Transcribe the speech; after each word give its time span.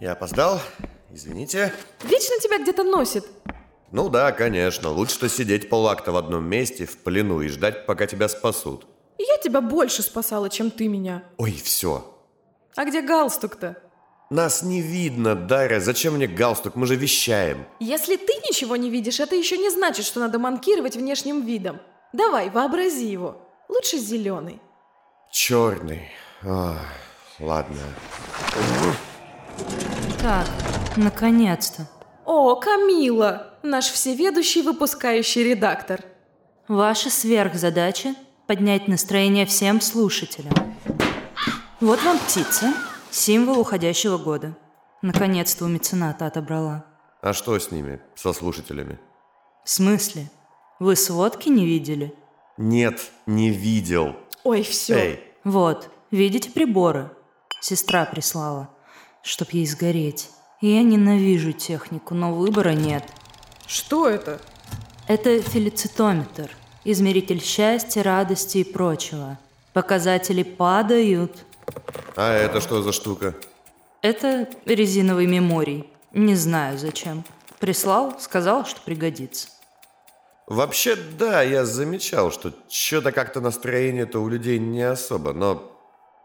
Я 0.00 0.12
опоздал, 0.12 0.60
извините. 1.10 1.72
Вечно 2.02 2.38
тебя 2.40 2.58
где-то 2.58 2.84
носит. 2.84 3.24
Ну 3.92 4.08
да, 4.08 4.32
конечно. 4.32 4.90
Лучше-то 4.90 5.28
сидеть 5.28 5.68
полакта 5.68 6.12
в 6.12 6.16
одном 6.16 6.44
месте, 6.44 6.86
в 6.86 6.98
плену, 6.98 7.40
и 7.40 7.48
ждать, 7.48 7.86
пока 7.86 8.06
тебя 8.06 8.28
спасут. 8.28 8.86
Я 9.18 9.38
тебя 9.38 9.60
больше 9.60 10.02
спасала, 10.02 10.50
чем 10.50 10.70
ты 10.70 10.88
меня. 10.88 11.22
Ой, 11.38 11.52
все. 11.52 12.04
А 12.74 12.84
где 12.84 13.00
галстук-то? 13.00 13.76
Нас 14.28 14.62
не 14.62 14.82
видно, 14.82 15.34
Дарья. 15.34 15.80
Зачем 15.80 16.14
мне 16.14 16.26
галстук? 16.26 16.74
Мы 16.74 16.86
же 16.86 16.96
вещаем. 16.96 17.64
Если 17.80 18.16
ты 18.16 18.32
ничего 18.48 18.76
не 18.76 18.90
видишь, 18.90 19.20
это 19.20 19.34
еще 19.36 19.56
не 19.56 19.70
значит, 19.70 20.04
что 20.04 20.20
надо 20.20 20.38
манкировать 20.38 20.96
внешним 20.96 21.46
видом. 21.46 21.80
Давай, 22.12 22.50
вообрази 22.50 23.06
его. 23.06 23.40
Лучше 23.68 23.98
зеленый. 23.98 24.60
Черный. 25.30 26.10
Ах, 26.42 26.84
ладно. 27.40 27.76
Так, 30.20 30.46
наконец-то. 30.96 31.88
О, 32.24 32.56
Камила, 32.56 33.54
наш 33.62 33.86
всеведущий 33.86 34.62
выпускающий 34.62 35.44
редактор. 35.44 36.04
Ваша 36.68 37.10
сверхзадача– 37.10 38.14
поднять 38.46 38.88
настроение 38.88 39.46
всем 39.46 39.80
слушателям. 39.80 40.52
Вот 41.80 42.02
вам 42.02 42.18
птица, 42.18 42.72
символ 43.10 43.60
уходящего 43.60 44.18
года. 44.18 44.56
Наконец-то 45.02 45.64
у 45.64 45.68
мецената 45.68 46.26
отобрала. 46.26 46.84
А 47.22 47.32
что 47.32 47.58
с 47.58 47.70
ними, 47.70 48.00
со 48.14 48.32
слушателями? 48.32 48.98
В 49.64 49.70
смысле? 49.70 50.30
Вы 50.80 50.96
сводки 50.96 51.48
не 51.48 51.64
видели? 51.64 52.14
Нет, 52.56 53.10
не 53.26 53.50
видел. 53.50 54.16
Ой, 54.42 54.62
все. 54.62 54.94
Эй, 54.94 55.24
Вот, 55.44 55.90
видите 56.10 56.50
приборы? 56.50 57.10
Сестра 57.60 58.04
прислала, 58.04 58.68
чтоб 59.22 59.50
ей 59.50 59.66
сгореть. 59.66 60.30
Я 60.60 60.82
ненавижу 60.82 61.52
технику, 61.52 62.14
но 62.14 62.32
выбора 62.32 62.70
нет. 62.70 63.04
Что 63.66 64.08
это? 64.08 64.40
Это 65.08 65.40
фелицитометр, 65.40 66.50
измеритель 66.84 67.42
счастья, 67.42 68.02
радости 68.02 68.58
и 68.58 68.64
прочего. 68.64 69.38
Показатели 69.72 70.42
падают. 70.42 71.44
а 72.16 72.32
это 72.32 72.60
что 72.60 72.82
за 72.82 72.92
штука? 72.92 73.34
Это 74.02 74.48
резиновый 74.64 75.26
меморий. 75.26 75.90
Не 76.12 76.34
знаю 76.34 76.78
зачем. 76.78 77.24
Прислал, 77.58 78.18
сказал, 78.20 78.64
что 78.64 78.80
пригодится. 78.80 79.48
Вообще, 80.46 80.96
да, 80.96 81.42
я 81.42 81.64
замечал, 81.64 82.30
что 82.30 82.52
что-то 82.68 83.10
как-то 83.10 83.40
настроение-то 83.40 84.20
у 84.20 84.28
людей 84.28 84.58
не 84.58 84.82
особо, 84.82 85.32
но... 85.32 85.72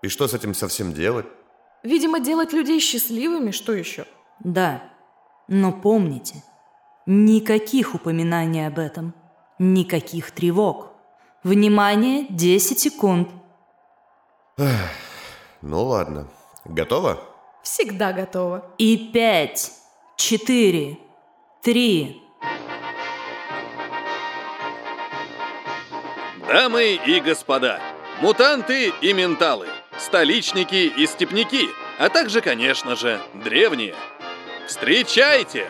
И 0.02 0.08
что 0.08 0.28
с 0.28 0.34
этим 0.34 0.54
совсем 0.54 0.94
делать? 0.94 1.28
Видимо, 1.84 2.20
делать 2.20 2.54
людей 2.54 2.80
счастливыми, 2.80 3.52
что 3.52 3.74
еще? 3.74 4.06
Да, 4.40 4.84
но 5.48 5.72
помните, 5.72 6.44
никаких 7.06 7.96
упоминаний 7.96 8.68
об 8.68 8.80
этом, 8.80 9.14
никаких 9.60 10.32
тревог. 10.32 10.92
Внимание, 11.44 12.28
10 12.30 12.80
секунд. 12.80 13.30
Ну 15.62 15.84
ладно. 15.86 16.28
Готово? 16.66 17.20
Всегда 17.64 18.14
готова. 18.14 18.66
И 18.78 19.12
пять, 19.12 19.72
четыре, 20.18 20.98
три. 21.62 22.22
Дамы 26.48 27.00
и 27.06 27.20
господа, 27.22 27.80
мутанты 28.22 28.92
и 29.02 29.14
менталы, 29.14 29.68
столичники 30.02 30.92
и 30.96 31.08
степняки, 31.08 31.70
а 31.98 32.10
также, 32.10 32.42
конечно 32.42 32.96
же, 32.96 33.22
древние. 33.34 33.96
Встречайте! 34.68 35.68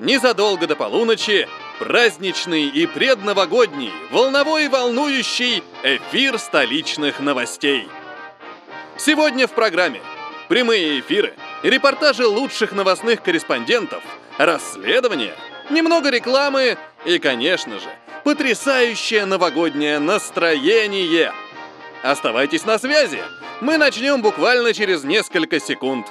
Незадолго 0.00 0.66
до 0.66 0.76
полуночи 0.76 1.48
праздничный 1.78 2.64
и 2.64 2.86
предновогодний, 2.86 3.92
волновой 4.10 4.68
волнующий 4.68 5.62
эфир 5.82 6.38
столичных 6.38 7.20
новостей. 7.20 7.88
Сегодня 8.96 9.46
в 9.46 9.52
программе 9.52 10.00
прямые 10.48 11.00
эфиры, 11.00 11.34
репортажи 11.62 12.26
лучших 12.26 12.72
новостных 12.72 13.22
корреспондентов, 13.22 14.02
расследования, 14.38 15.34
немного 15.70 16.10
рекламы 16.10 16.76
и, 17.04 17.18
конечно 17.18 17.78
же, 17.78 17.88
потрясающее 18.24 19.24
новогоднее 19.24 19.98
настроение. 19.98 21.32
Оставайтесь 22.02 22.64
на 22.64 22.78
связи. 22.78 23.20
Мы 23.60 23.76
начнем 23.76 24.22
буквально 24.22 24.72
через 24.72 25.04
несколько 25.04 25.58
секунд. 25.58 26.06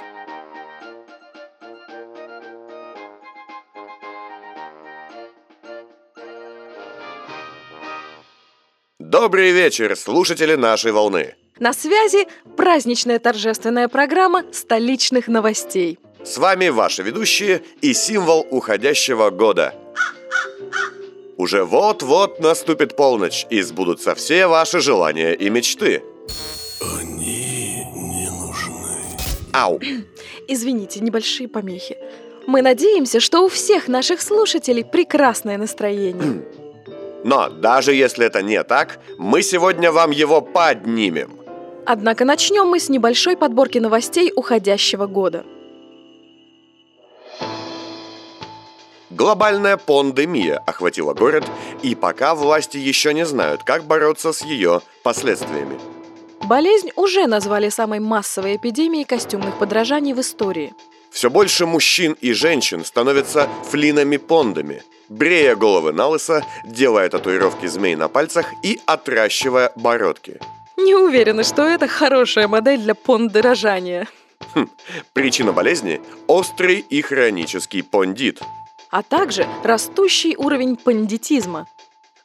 Добрый 8.98 9.52
вечер, 9.52 9.96
слушатели 9.96 10.54
нашей 10.54 10.92
волны. 10.92 11.34
На 11.58 11.72
связи 11.72 12.28
праздничная 12.56 13.18
торжественная 13.18 13.88
программа 13.88 14.44
столичных 14.52 15.26
новостей. 15.28 15.98
С 16.22 16.36
вами 16.36 16.68
ваши 16.68 17.02
ведущие 17.02 17.62
и 17.80 17.94
символ 17.94 18.46
уходящего 18.50 19.30
года. 19.30 19.74
Уже 21.38 21.62
вот-вот 21.62 22.40
наступит 22.40 22.96
полночь, 22.96 23.46
и 23.48 23.62
сбудутся 23.62 24.16
все 24.16 24.48
ваши 24.48 24.80
желания 24.80 25.34
и 25.34 25.48
мечты. 25.48 26.02
Они 27.00 27.84
не 27.94 28.28
нужны. 28.28 28.96
Ау! 29.52 29.80
Извините, 30.48 30.98
небольшие 30.98 31.48
помехи. 31.48 31.96
Мы 32.48 32.60
надеемся, 32.60 33.20
что 33.20 33.44
у 33.44 33.48
всех 33.48 33.86
наших 33.86 34.20
слушателей 34.20 34.84
прекрасное 34.84 35.58
настроение. 35.58 36.42
Но 37.22 37.48
даже 37.48 37.94
если 37.94 38.26
это 38.26 38.42
не 38.42 38.62
так, 38.64 38.98
мы 39.16 39.42
сегодня 39.42 39.92
вам 39.92 40.10
его 40.10 40.40
поднимем. 40.40 41.38
Однако 41.86 42.24
начнем 42.24 42.66
мы 42.66 42.80
с 42.80 42.88
небольшой 42.88 43.36
подборки 43.36 43.78
новостей 43.78 44.32
уходящего 44.34 45.06
года. 45.06 45.44
Глобальная 49.18 49.76
пандемия 49.76 50.62
охватила 50.64 51.12
город, 51.12 51.44
и 51.82 51.96
пока 51.96 52.36
власти 52.36 52.76
еще 52.76 53.12
не 53.12 53.26
знают, 53.26 53.64
как 53.64 53.82
бороться 53.82 54.32
с 54.32 54.42
ее 54.44 54.80
последствиями. 55.02 55.76
Болезнь 56.44 56.92
уже 56.94 57.26
назвали 57.26 57.68
самой 57.68 57.98
массовой 57.98 58.54
эпидемией 58.54 59.04
костюмных 59.04 59.58
подражаний 59.58 60.12
в 60.12 60.20
истории. 60.20 60.72
Все 61.10 61.30
больше 61.30 61.66
мужчин 61.66 62.16
и 62.20 62.32
женщин 62.32 62.84
становятся 62.84 63.48
флинами-пондами, 63.64 64.84
брея 65.08 65.56
головы 65.56 65.92
на 65.92 66.06
лысо, 66.06 66.46
делая 66.64 67.08
татуировки 67.08 67.66
змей 67.66 67.96
на 67.96 68.06
пальцах 68.06 68.46
и 68.62 68.78
отращивая 68.86 69.72
бородки. 69.74 70.38
Не 70.76 70.94
уверена, 70.94 71.42
что 71.42 71.66
это 71.66 71.88
хорошая 71.88 72.46
модель 72.46 72.82
для 72.82 72.94
пондорожания. 72.94 74.06
Причина 75.12 75.52
болезни– 75.52 76.00
острый 76.28 76.84
и 76.88 77.02
хронический 77.02 77.82
пондит. 77.82 78.40
А 78.90 79.02
также 79.02 79.46
растущий 79.64 80.34
уровень 80.36 80.76
пандитизма. 80.76 81.66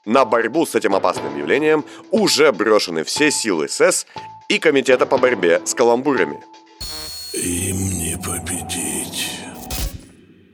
На 0.06 0.26
борьбу 0.26 0.66
с 0.66 0.76
этим 0.76 0.96
опасным 0.96 1.38
явлением 1.38 1.86
уже 2.12 2.52
брошены 2.52 3.04
все 3.04 3.32
силы 3.32 3.70
СЭС 3.70 4.06
и 4.50 4.60
Комитета 4.60 5.06
по 5.06 5.18
борьбе 5.18 5.62
с 5.66 5.74
каламбурами. 5.74 6.40
Им 7.34 7.78
не 7.98 8.18
победить. 8.18 9.32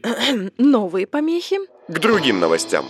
Новые 0.58 1.08
помехи. 1.08 1.58
К 1.88 2.00
другим 2.00 2.40
новостям. 2.40 2.86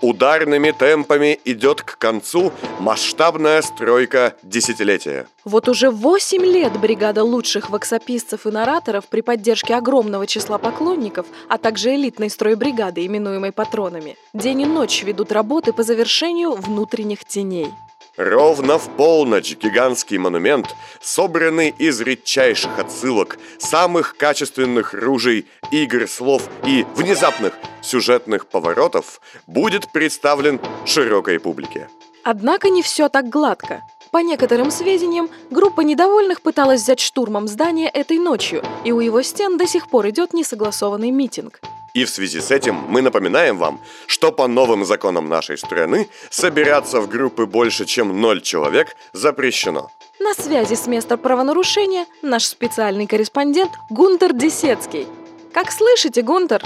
Ударными 0.00 0.70
темпами 0.70 1.38
идет 1.44 1.82
к 1.82 1.98
концу 1.98 2.52
масштабная 2.78 3.60
стройка 3.60 4.34
десятилетия. 4.42 5.26
Вот 5.44 5.68
уже 5.68 5.90
8 5.90 6.42
лет 6.42 6.78
бригада 6.80 7.22
лучших 7.22 7.68
воксописцев 7.68 8.46
и 8.46 8.50
нараторов 8.50 9.06
при 9.08 9.20
поддержке 9.20 9.74
огромного 9.74 10.26
числа 10.26 10.56
поклонников, 10.56 11.26
а 11.48 11.58
также 11.58 11.94
элитной 11.94 12.30
стройбригады, 12.30 13.04
именуемой 13.04 13.52
патронами, 13.52 14.16
день 14.32 14.62
и 14.62 14.66
ночь 14.66 15.02
ведут 15.02 15.32
работы 15.32 15.74
по 15.74 15.82
завершению 15.82 16.52
внутренних 16.52 17.26
теней. 17.26 17.68
Ровно 18.16 18.78
в 18.78 18.88
полночь 18.96 19.56
гигантский 19.56 20.18
монумент, 20.18 20.74
собранный 21.00 21.74
из 21.78 22.00
редчайших 22.00 22.78
отсылок, 22.78 23.38
самых 23.58 24.16
качественных 24.16 24.94
ружей, 24.94 25.46
игр 25.70 26.06
слов 26.08 26.48
и 26.66 26.84
внезапных 26.94 27.54
сюжетных 27.82 28.46
поворотов, 28.46 29.20
будет 29.46 29.92
представлен 29.92 30.60
широкой 30.84 31.38
публике. 31.38 31.88
Однако 32.24 32.68
не 32.68 32.82
все 32.82 33.08
так 33.08 33.28
гладко. 33.28 33.82
По 34.10 34.18
некоторым 34.18 34.72
сведениям, 34.72 35.30
группа 35.50 35.82
недовольных 35.82 36.42
пыталась 36.42 36.82
взять 36.82 36.98
штурмом 36.98 37.46
здание 37.46 37.88
этой 37.88 38.18
ночью, 38.18 38.62
и 38.84 38.90
у 38.90 38.98
его 39.00 39.22
стен 39.22 39.56
до 39.56 39.66
сих 39.66 39.88
пор 39.88 40.08
идет 40.08 40.34
несогласованный 40.34 41.12
митинг. 41.12 41.60
И 41.94 42.04
в 42.04 42.10
связи 42.10 42.40
с 42.40 42.50
этим 42.50 42.74
мы 42.74 43.02
напоминаем 43.02 43.58
вам, 43.58 43.80
что 44.06 44.32
по 44.32 44.46
новым 44.46 44.84
законам 44.84 45.28
нашей 45.28 45.58
страны 45.58 46.08
собираться 46.30 47.00
в 47.00 47.08
группы 47.08 47.46
больше, 47.46 47.84
чем 47.84 48.20
ноль 48.20 48.40
человек 48.40 48.96
запрещено. 49.12 49.90
На 50.20 50.34
связи 50.34 50.74
с 50.74 50.86
места 50.86 51.16
правонарушения 51.16 52.06
наш 52.22 52.44
специальный 52.44 53.06
корреспондент 53.06 53.72
Гунтер 53.88 54.32
Десецкий. 54.32 55.06
Как 55.52 55.72
слышите, 55.72 56.22
Гунтер? 56.22 56.62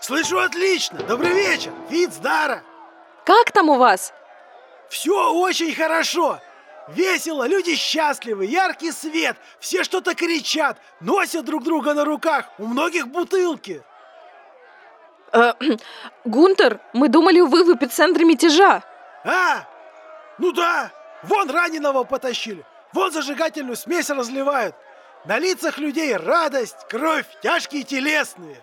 Слышу 0.00 0.38
отлично. 0.38 0.98
Добрый 1.06 1.32
вечер. 1.32 1.72
Фиц, 1.90 2.16
Дара. 2.16 2.62
Как 3.24 3.52
там 3.52 3.68
у 3.68 3.76
вас? 3.76 4.12
Все 4.88 5.32
очень 5.32 5.74
хорошо. 5.74 6.40
Весело, 6.88 7.46
люди 7.46 7.76
счастливы, 7.76 8.46
яркий 8.46 8.90
свет, 8.90 9.36
все 9.60 9.84
что-то 9.84 10.14
кричат, 10.14 10.78
носят 11.00 11.44
друг 11.44 11.62
друга 11.62 11.94
на 11.94 12.04
руках, 12.04 12.46
у 12.58 12.66
многих 12.66 13.06
бутылки. 13.06 13.82
Э, 15.32 15.52
Гунтер, 16.24 16.80
мы 16.92 17.08
думали, 17.08 17.40
вы 17.40 17.64
в 17.64 17.74
эпицентре 17.76 18.24
мятежа. 18.24 18.82
А, 19.24 19.66
ну 20.38 20.52
да, 20.52 20.90
вон 21.22 21.50
раненого 21.50 22.04
потащили, 22.04 22.64
вон 22.92 23.12
зажигательную 23.12 23.76
смесь 23.76 24.10
разливают. 24.10 24.74
На 25.26 25.38
лицах 25.38 25.78
людей 25.78 26.16
радость, 26.16 26.86
кровь, 26.88 27.26
тяжкие 27.42 27.82
телесные. 27.82 28.56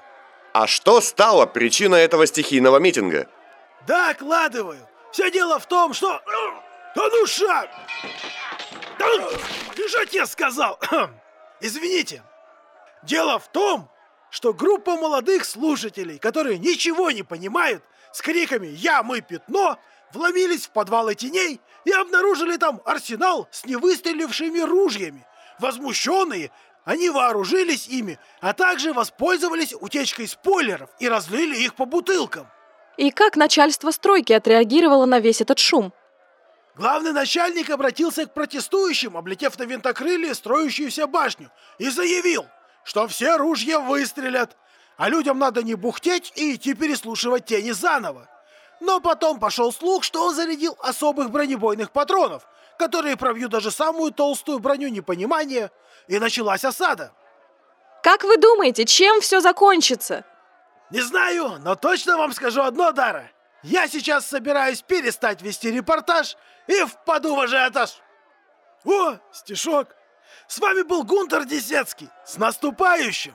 А 0.54 0.66
что 0.66 1.02
стало 1.02 1.46
причиной 1.46 2.02
этого 2.02 2.26
стихийного 2.26 2.78
митинга? 2.78 3.28
Докладываю. 3.86 4.88
Все 5.12 5.30
дело 5.30 5.60
в 5.60 5.68
том, 5.68 5.94
что... 5.94 6.20
Да 6.96 7.04
ну 7.12 7.28
шаг! 7.28 7.70
Да 8.98 9.06
ну... 9.20 9.30
Что 9.88 10.06
тебе 10.06 10.26
сказал? 10.26 10.80
Извините. 11.62 12.24
Дело 13.04 13.38
в 13.38 13.48
том, 13.50 13.90
что 14.38 14.54
группа 14.54 14.96
молодых 14.96 15.46
слушателей, 15.46 16.20
которые 16.20 16.60
ничего 16.60 17.10
не 17.10 17.24
понимают, 17.24 17.84
с 18.14 18.22
криками 18.22 18.68
«Я, 18.68 19.02
мы, 19.02 19.22
пятно!» 19.22 19.80
вломились 20.14 20.68
в 20.68 20.70
подвалы 20.70 21.16
теней 21.16 21.60
и 21.86 21.92
обнаружили 21.92 22.58
там 22.58 22.80
арсенал 22.86 23.48
с 23.50 23.66
невыстрелившими 23.66 24.60
ружьями. 24.60 25.26
Возмущенные, 25.58 26.52
они 26.86 27.10
вооружились 27.10 27.88
ими, 27.88 28.20
а 28.40 28.54
также 28.54 28.94
воспользовались 28.94 29.74
утечкой 29.74 30.28
спойлеров 30.28 30.92
и 31.00 31.10
разлили 31.10 31.58
их 31.58 31.74
по 31.74 31.86
бутылкам. 31.86 32.48
И 32.96 33.10
как 33.10 33.38
начальство 33.38 33.90
стройки 33.90 34.34
отреагировало 34.34 35.06
на 35.06 35.20
весь 35.20 35.42
этот 35.42 35.58
шум? 35.58 35.92
Главный 36.76 37.12
начальник 37.12 37.72
обратился 37.72 38.28
к 38.28 38.36
протестующим, 38.36 39.18
облетев 39.18 39.58
на 39.58 39.64
винтокрыле 39.64 40.36
строящуюся 40.36 41.08
башню, 41.08 41.50
и 41.80 41.90
заявил, 41.90 42.46
что 42.88 43.06
все 43.10 43.36
ружья 43.36 43.80
выстрелят, 43.80 44.56
а 44.96 45.10
людям 45.10 45.38
надо 45.38 45.62
не 45.62 45.76
бухтеть 45.76 46.32
и 46.36 46.56
идти 46.56 46.74
переслушивать 46.74 47.46
тени 47.46 47.72
заново. 47.72 48.30
Но 48.80 49.02
потом 49.02 49.42
пошел 49.42 49.74
слух, 49.74 50.06
что 50.06 50.26
он 50.26 50.34
зарядил 50.34 50.78
особых 50.80 51.30
бронебойных 51.30 51.92
патронов, 51.92 52.48
которые 52.80 53.18
пробьют 53.18 53.52
даже 53.52 53.72
самую 53.72 54.14
толстую 54.14 54.60
броню 54.60 54.88
непонимания, 54.88 55.70
и 56.08 56.18
началась 56.18 56.64
осада. 56.64 57.12
Как 58.04 58.24
вы 58.24 58.38
думаете, 58.38 58.86
чем 58.86 59.20
все 59.20 59.42
закончится? 59.42 60.24
Не 60.90 61.02
знаю, 61.02 61.60
но 61.60 61.76
точно 61.76 62.16
вам 62.16 62.32
скажу 62.32 62.62
одно, 62.62 62.94
Дара. 62.94 63.30
Я 63.64 63.90
сейчас 63.90 64.26
собираюсь 64.26 64.82
перестать 64.82 65.42
вести 65.42 65.70
репортаж 65.72 66.38
и 66.68 66.86
впаду 66.86 67.36
в 67.36 67.40
ажиотаж. 67.42 67.98
О, 68.86 69.18
стишок. 69.34 69.97
С 70.48 70.60
вами 70.60 70.84
был 70.84 71.04
Гунтер 71.04 71.46
Десецкий. 71.46 72.10
С 72.26 72.38
наступающим! 72.38 73.34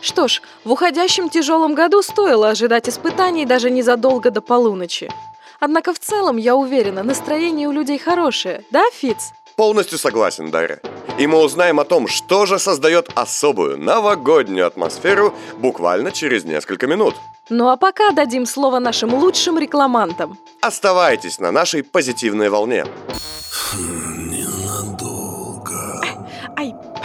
Что 0.00 0.28
ж, 0.28 0.40
в 0.64 0.72
уходящем 0.72 1.28
тяжелом 1.28 1.74
году 1.74 2.02
стоило 2.02 2.50
ожидать 2.50 2.88
испытаний 2.88 3.44
даже 3.46 3.70
незадолго 3.70 4.30
до 4.30 4.40
полуночи. 4.40 5.10
Однако 5.60 5.92
в 5.92 5.98
целом, 5.98 6.36
я 6.36 6.54
уверена, 6.54 7.02
настроение 7.02 7.68
у 7.68 7.72
людей 7.72 7.98
хорошее, 7.98 8.64
да, 8.70 8.84
Фиц? 8.92 9.32
Полностью 9.56 9.98
согласен, 9.98 10.52
Дарья. 10.52 10.80
И 11.18 11.26
мы 11.26 11.42
узнаем 11.42 11.80
о 11.80 11.84
том, 11.84 12.06
что 12.06 12.46
же 12.46 12.60
создает 12.60 13.10
особую 13.16 13.76
новогоднюю 13.76 14.68
атмосферу 14.68 15.34
буквально 15.56 16.12
через 16.12 16.44
несколько 16.44 16.86
минут. 16.86 17.16
Ну 17.50 17.68
а 17.68 17.76
пока 17.76 18.12
дадим 18.12 18.46
слово 18.46 18.78
нашим 18.78 19.12
лучшим 19.14 19.58
рекламантам. 19.58 20.38
Оставайтесь 20.60 21.40
на 21.40 21.50
нашей 21.50 21.82
позитивной 21.82 22.50
волне. 22.50 22.86
Ненадолго. 23.74 24.17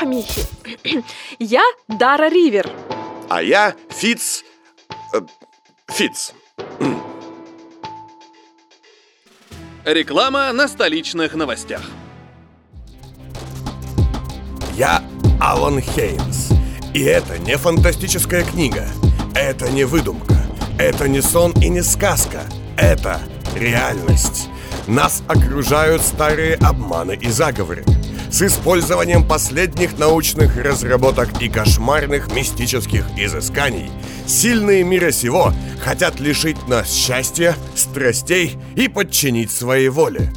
Помехи. 0.03 0.45
Я 1.39 1.63
Дара 1.88 2.29
Ривер. 2.29 2.69
А 3.29 3.41
я 3.41 3.73
Фиц... 3.89 4.44
э, 5.13 5.21
Фиц. 5.88 6.33
Реклама 9.85 10.51
на 10.51 10.67
столичных 10.67 11.35
новостях. 11.35 11.83
Я 14.75 15.01
Алан 15.39 15.79
Хейнс. 15.79 16.50
И 16.94 17.01
это 17.03 17.39
не 17.39 17.55
фантастическая 17.57 18.44
книга. 18.44 18.85
Это 19.35 19.71
не 19.71 19.85
выдумка. 19.85 20.35
Это 20.77 21.07
не 21.07 21.21
сон 21.21 21.53
и 21.61 21.69
не 21.69 21.81
сказка. 21.81 22.41
Это 22.77 23.21
реальность. 23.55 24.50
Нас 24.85 25.23
окружают 25.29 26.01
старые 26.01 26.55
обманы 26.55 27.17
и 27.21 27.29
заговоры. 27.29 27.85
С 28.33 28.41
использованием 28.41 29.27
последних 29.27 30.00
научных 30.00 30.57
разработок 30.57 31.39
и 31.39 31.50
кошмарных 31.50 32.33
мистических 32.33 33.06
изысканий 33.15 33.91
сильные 34.25 34.83
мира 34.83 35.12
сего 35.12 35.53
хотят 35.80 36.19
лишить 36.19 36.68
нас 36.68 36.91
счастья, 36.91 37.56
страстей 37.75 38.57
и 38.75 38.88
подчинить 38.88 39.51
своей 39.51 39.89
воле. 39.89 40.33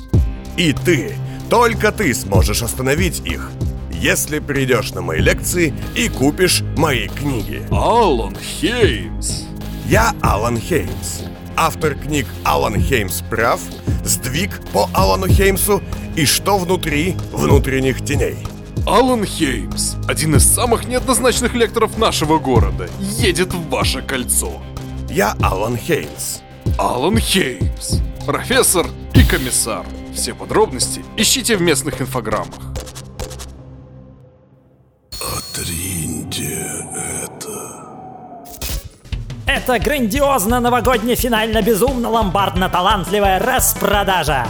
И 0.59 0.75
ты, 0.75 1.15
только 1.49 1.91
ты 1.91 2.13
сможешь 2.13 2.61
остановить 2.61 3.21
их, 3.21 3.51
если 3.91 4.41
придешь 4.41 4.93
на 4.93 5.01
мои 5.01 5.21
лекции 5.21 5.73
и 5.95 6.11
купишь 6.11 6.63
мои 6.77 7.09
книги. 7.09 7.67
Алан 7.71 8.37
Хеймс. 8.37 9.45
Я 9.87 10.13
Алан 10.21 10.59
Хеймс, 10.59 11.23
автор 11.57 11.95
книг 11.95 12.27
«Алан 12.45 12.81
Хеймс 12.81 13.23
прав», 13.23 13.61
«Сдвиг 14.05 14.61
по 14.73 14.89
Алану 14.95 15.29
Хеймсу» 15.29 15.83
и 16.15 16.25
«Что 16.25 16.59
внутри 16.59 17.17
внутренних 17.33 18.05
теней». 18.05 18.37
Алан 18.87 19.25
Хеймс, 19.25 19.95
один 20.07 20.37
из 20.37 20.47
самых 20.47 20.87
неоднозначных 20.87 21.55
лекторов 21.55 21.99
нашего 21.99 22.39
города, 22.39 22.89
едет 23.01 23.53
в 23.53 23.69
ваше 23.69 24.01
кольцо. 24.01 24.63
Я 25.11 25.35
Алан 25.43 25.77
Хеймс. 25.77 26.41
Алан 26.79 27.19
Хеймс, 27.19 28.01
профессор 28.27 28.87
и 29.15 29.25
комиссар. 29.25 29.85
Все 30.15 30.35
подробности 30.35 31.05
ищите 31.17 31.57
в 31.57 31.63
местных 31.63 32.01
инфограммах. 32.01 32.61
Это 39.57 39.79
грандиозно 39.79 40.61
новогодне 40.61 41.15
финально 41.15 41.63
безумно 41.63 42.11
ломбардно 42.11 42.69
талантливая 42.69 43.39
распродажа. 43.39 44.47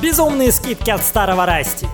Безумные 0.00 0.52
скидки 0.52 0.90
от 0.90 1.02
старого 1.02 1.44
Расти. 1.44 1.88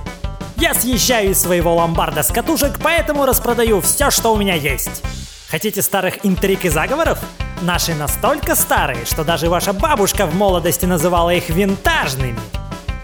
Я 0.56 0.74
съезжаю 0.74 1.30
из 1.30 1.40
своего 1.40 1.74
ломбарда 1.74 2.22
с 2.22 2.30
катушек, 2.30 2.78
поэтому 2.82 3.24
распродаю 3.24 3.80
все, 3.80 4.10
что 4.10 4.34
у 4.34 4.36
меня 4.36 4.56
есть. 4.56 5.02
Хотите 5.48 5.80
старых 5.80 6.26
интриг 6.26 6.66
и 6.66 6.68
заговоров? 6.68 7.18
Наши 7.62 7.94
настолько 7.94 8.54
старые, 8.56 9.06
что 9.06 9.24
даже 9.24 9.48
ваша 9.48 9.72
бабушка 9.72 10.26
в 10.26 10.34
молодости 10.34 10.84
называла 10.84 11.30
их 11.30 11.48
винтажными. 11.48 12.38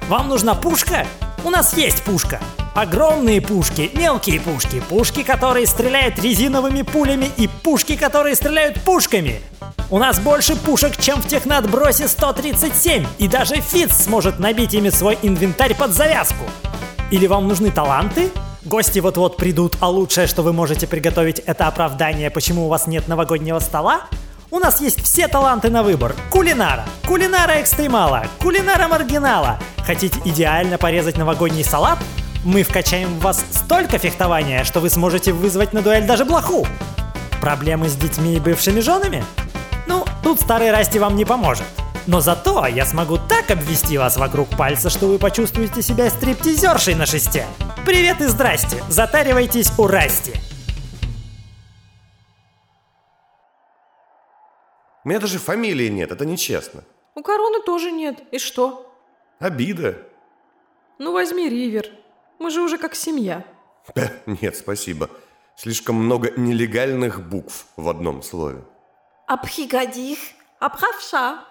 Вам 0.08 0.28
нужна 0.28 0.54
пушка? 0.54 1.06
У 1.44 1.48
нас 1.48 1.74
есть 1.78 2.02
пушка. 2.02 2.40
Огромные 2.74 3.40
пушки, 3.40 3.90
мелкие 3.94 4.40
пушки, 4.40 4.80
пушки, 4.88 5.24
которые 5.24 5.66
стреляют 5.66 6.20
резиновыми 6.20 6.82
пулями 6.82 7.28
и 7.36 7.48
пушки, 7.48 7.96
которые 7.96 8.36
стреляют 8.36 8.80
пушками. 8.82 9.40
У 9.90 9.98
нас 9.98 10.20
больше 10.20 10.54
пушек, 10.54 10.96
чем 10.96 11.20
в 11.20 11.26
технатбросе 11.26 12.06
137, 12.06 13.04
и 13.18 13.26
даже 13.26 13.56
Фиц 13.56 14.04
сможет 14.04 14.38
набить 14.38 14.72
ими 14.72 14.90
свой 14.90 15.18
инвентарь 15.22 15.74
под 15.74 15.90
завязку. 15.90 16.44
Или 17.10 17.26
вам 17.26 17.48
нужны 17.48 17.72
таланты? 17.72 18.30
Гости 18.64 19.00
вот-вот 19.00 19.36
придут, 19.36 19.76
а 19.80 19.88
лучшее, 19.88 20.28
что 20.28 20.42
вы 20.42 20.52
можете 20.52 20.86
приготовить, 20.86 21.40
это 21.40 21.66
оправдание, 21.66 22.30
почему 22.30 22.66
у 22.66 22.68
вас 22.68 22.86
нет 22.86 23.08
новогоднего 23.08 23.58
стола? 23.58 24.02
У 24.52 24.60
нас 24.60 24.80
есть 24.80 25.02
все 25.02 25.26
таланты 25.26 25.70
на 25.70 25.82
выбор. 25.82 26.14
Кулинара, 26.30 26.84
кулинара 27.06 27.60
экстремала, 27.60 28.26
кулинара 28.40 28.86
маргинала. 28.86 29.58
Хотите 29.84 30.20
идеально 30.24 30.78
порезать 30.78 31.16
новогодний 31.16 31.64
салат? 31.64 31.98
Мы 32.42 32.62
вкачаем 32.62 33.18
в 33.18 33.20
вас 33.20 33.44
столько 33.52 33.98
фехтования, 33.98 34.64
что 34.64 34.80
вы 34.80 34.88
сможете 34.88 35.34
вызвать 35.34 35.74
на 35.74 35.82
дуэль 35.82 36.06
даже 36.06 36.24
блоху. 36.24 36.66
Проблемы 37.42 37.90
с 37.90 37.96
детьми 37.96 38.36
и 38.36 38.40
бывшими 38.40 38.80
женами? 38.80 39.22
Ну, 39.86 40.06
тут 40.22 40.40
старый 40.40 40.70
Расти 40.70 40.98
вам 40.98 41.16
не 41.16 41.26
поможет. 41.26 41.66
Но 42.06 42.20
зато 42.22 42.66
я 42.66 42.86
смогу 42.86 43.18
так 43.18 43.50
обвести 43.50 43.98
вас 43.98 44.16
вокруг 44.16 44.48
пальца, 44.56 44.88
что 44.88 45.06
вы 45.06 45.18
почувствуете 45.18 45.82
себя 45.82 46.08
стриптизершей 46.08 46.94
на 46.94 47.04
шесте. 47.04 47.46
Привет 47.84 48.22
и 48.22 48.26
здрасте, 48.26 48.82
затаривайтесь 48.88 49.78
у 49.78 49.86
Расти. 49.86 50.32
У 55.04 55.08
меня 55.10 55.20
даже 55.20 55.38
фамилии 55.38 55.88
нет, 55.88 56.10
это 56.10 56.24
нечестно. 56.24 56.84
У 57.14 57.22
короны 57.22 57.60
тоже 57.62 57.90
нет. 57.90 58.18
И 58.32 58.38
что? 58.38 58.90
Обида. 59.40 59.98
Ну 60.98 61.12
возьми 61.12 61.46
Ривер. 61.46 61.99
Мы 62.40 62.50
же 62.50 62.62
уже 62.62 62.78
как 62.78 62.94
семья. 62.94 63.44
Нет, 64.26 64.56
спасибо. 64.56 65.10
Слишком 65.56 65.96
много 65.96 66.32
нелегальных 66.38 67.28
букв 67.28 67.66
в 67.76 67.88
одном 67.88 68.22
слове. 68.22 68.64
Абхигадих, 69.26 70.18
абхавша. 70.58 71.44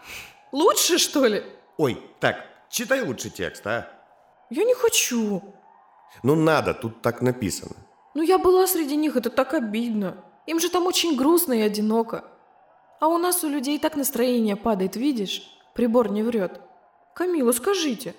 Лучше, 0.51 0.97
что 0.97 1.25
ли? 1.25 1.43
Ой, 1.77 2.01
так, 2.19 2.43
читай 2.69 3.01
лучше 3.03 3.29
текст, 3.29 3.65
а? 3.67 3.87
Я 4.49 4.63
не 4.63 4.73
хочу. 4.73 5.43
Ну 6.23 6.35
надо, 6.35 6.73
тут 6.73 7.03
так 7.03 7.21
написано. 7.21 7.75
Ну 8.15 8.23
я 8.23 8.39
была 8.39 8.65
среди 8.65 8.95
них, 8.95 9.15
это 9.15 9.29
так 9.29 9.53
обидно. 9.53 10.17
Им 10.47 10.59
же 10.59 10.69
там 10.69 10.87
очень 10.87 11.15
грустно 11.15 11.53
и 11.53 11.61
одиноко. 11.61 12.23
А 12.99 13.07
у 13.07 13.19
нас 13.19 13.43
у 13.43 13.47
людей 13.47 13.77
так 13.77 13.95
настроение 13.95 14.55
падает, 14.55 14.95
видишь? 14.95 15.43
Прибор 15.75 16.09
не 16.09 16.23
врет. 16.23 16.59
Камила, 17.13 17.51
скажите. 17.51 18.15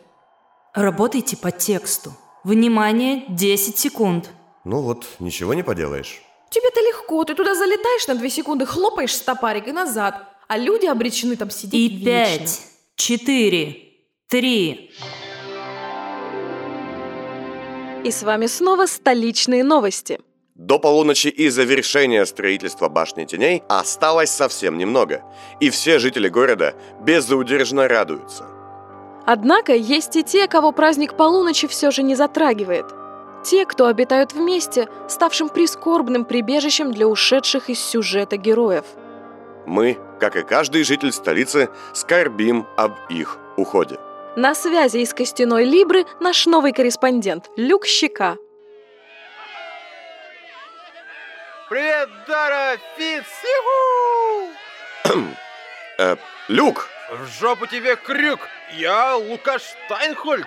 Работайте 0.72 1.36
по 1.36 1.50
тексту. 1.50 2.12
Внимание, 2.44 3.24
10 3.28 3.78
секунд. 3.78 4.30
Ну 4.64 4.80
вот, 4.80 5.06
ничего 5.18 5.54
не 5.54 5.62
поделаешь. 5.62 6.20
Тебе-то 6.50 6.80
легко, 6.80 7.24
ты 7.24 7.34
туда 7.34 7.54
залетаешь 7.54 8.06
на 8.08 8.14
две 8.14 8.30
секунды, 8.30 8.66
хлопаешь 8.66 9.14
стопарик 9.14 9.68
и 9.68 9.72
назад. 9.72 10.14
А 10.48 10.58
люди 10.58 10.86
обречены 10.86 11.36
там 11.36 11.50
сидеть 11.50 11.92
И 11.92 11.96
вечно. 11.96 12.38
пять, 12.38 12.60
четыре, 12.96 13.76
три. 14.28 14.90
И 18.04 18.10
с 18.10 18.22
вами 18.22 18.46
снова 18.46 18.86
столичные 18.86 19.62
новости. 19.62 20.20
До 20.54 20.78
полуночи 20.78 21.28
и 21.28 21.48
завершения 21.50 22.24
строительства 22.26 22.88
башни 22.88 23.24
теней 23.24 23.62
осталось 23.68 24.30
совсем 24.30 24.76
немного, 24.76 25.22
и 25.60 25.70
все 25.70 25.98
жители 25.98 26.28
города 26.28 26.74
безудержно 27.00 27.86
радуются. 27.88 28.46
Однако 29.26 29.74
есть 29.74 30.16
и 30.16 30.22
те, 30.22 30.48
кого 30.48 30.72
праздник 30.72 31.14
полуночи 31.14 31.66
все 31.66 31.90
же 31.90 32.02
не 32.02 32.14
затрагивает. 32.14 32.86
Те, 33.44 33.64
кто 33.64 33.86
обитают 33.86 34.32
вместе, 34.32 34.88
ставшим 35.08 35.48
прискорбным 35.48 36.24
прибежищем 36.24 36.92
для 36.92 37.06
ушедших 37.06 37.70
из 37.70 37.80
сюжета 37.80 38.36
героев. 38.36 38.84
Мы, 39.66 39.98
как 40.18 40.36
и 40.36 40.42
каждый 40.42 40.84
житель 40.84 41.12
столицы, 41.12 41.68
скорбим 41.94 42.66
об 42.76 42.92
их 43.08 43.38
уходе. 43.56 43.98
На 44.36 44.54
связи 44.54 44.98
из 44.98 45.12
Костяной 45.14 45.64
Либры 45.64 46.06
наш 46.20 46.46
новый 46.46 46.72
корреспондент 46.72 47.50
Люк 47.56 47.86
Щека. 47.86 48.36
Привет, 51.68 52.08
Дара! 52.26 52.76
Юху! 55.06 55.30
Э, 55.98 56.16
Люк, 56.48 56.88
В 57.10 57.26
жопу 57.26 57.66
тебе 57.66 57.96
крюк! 57.96 58.40
Я 58.72 59.16
Лукаш 59.16 59.62
Штайнхольц! 59.86 60.46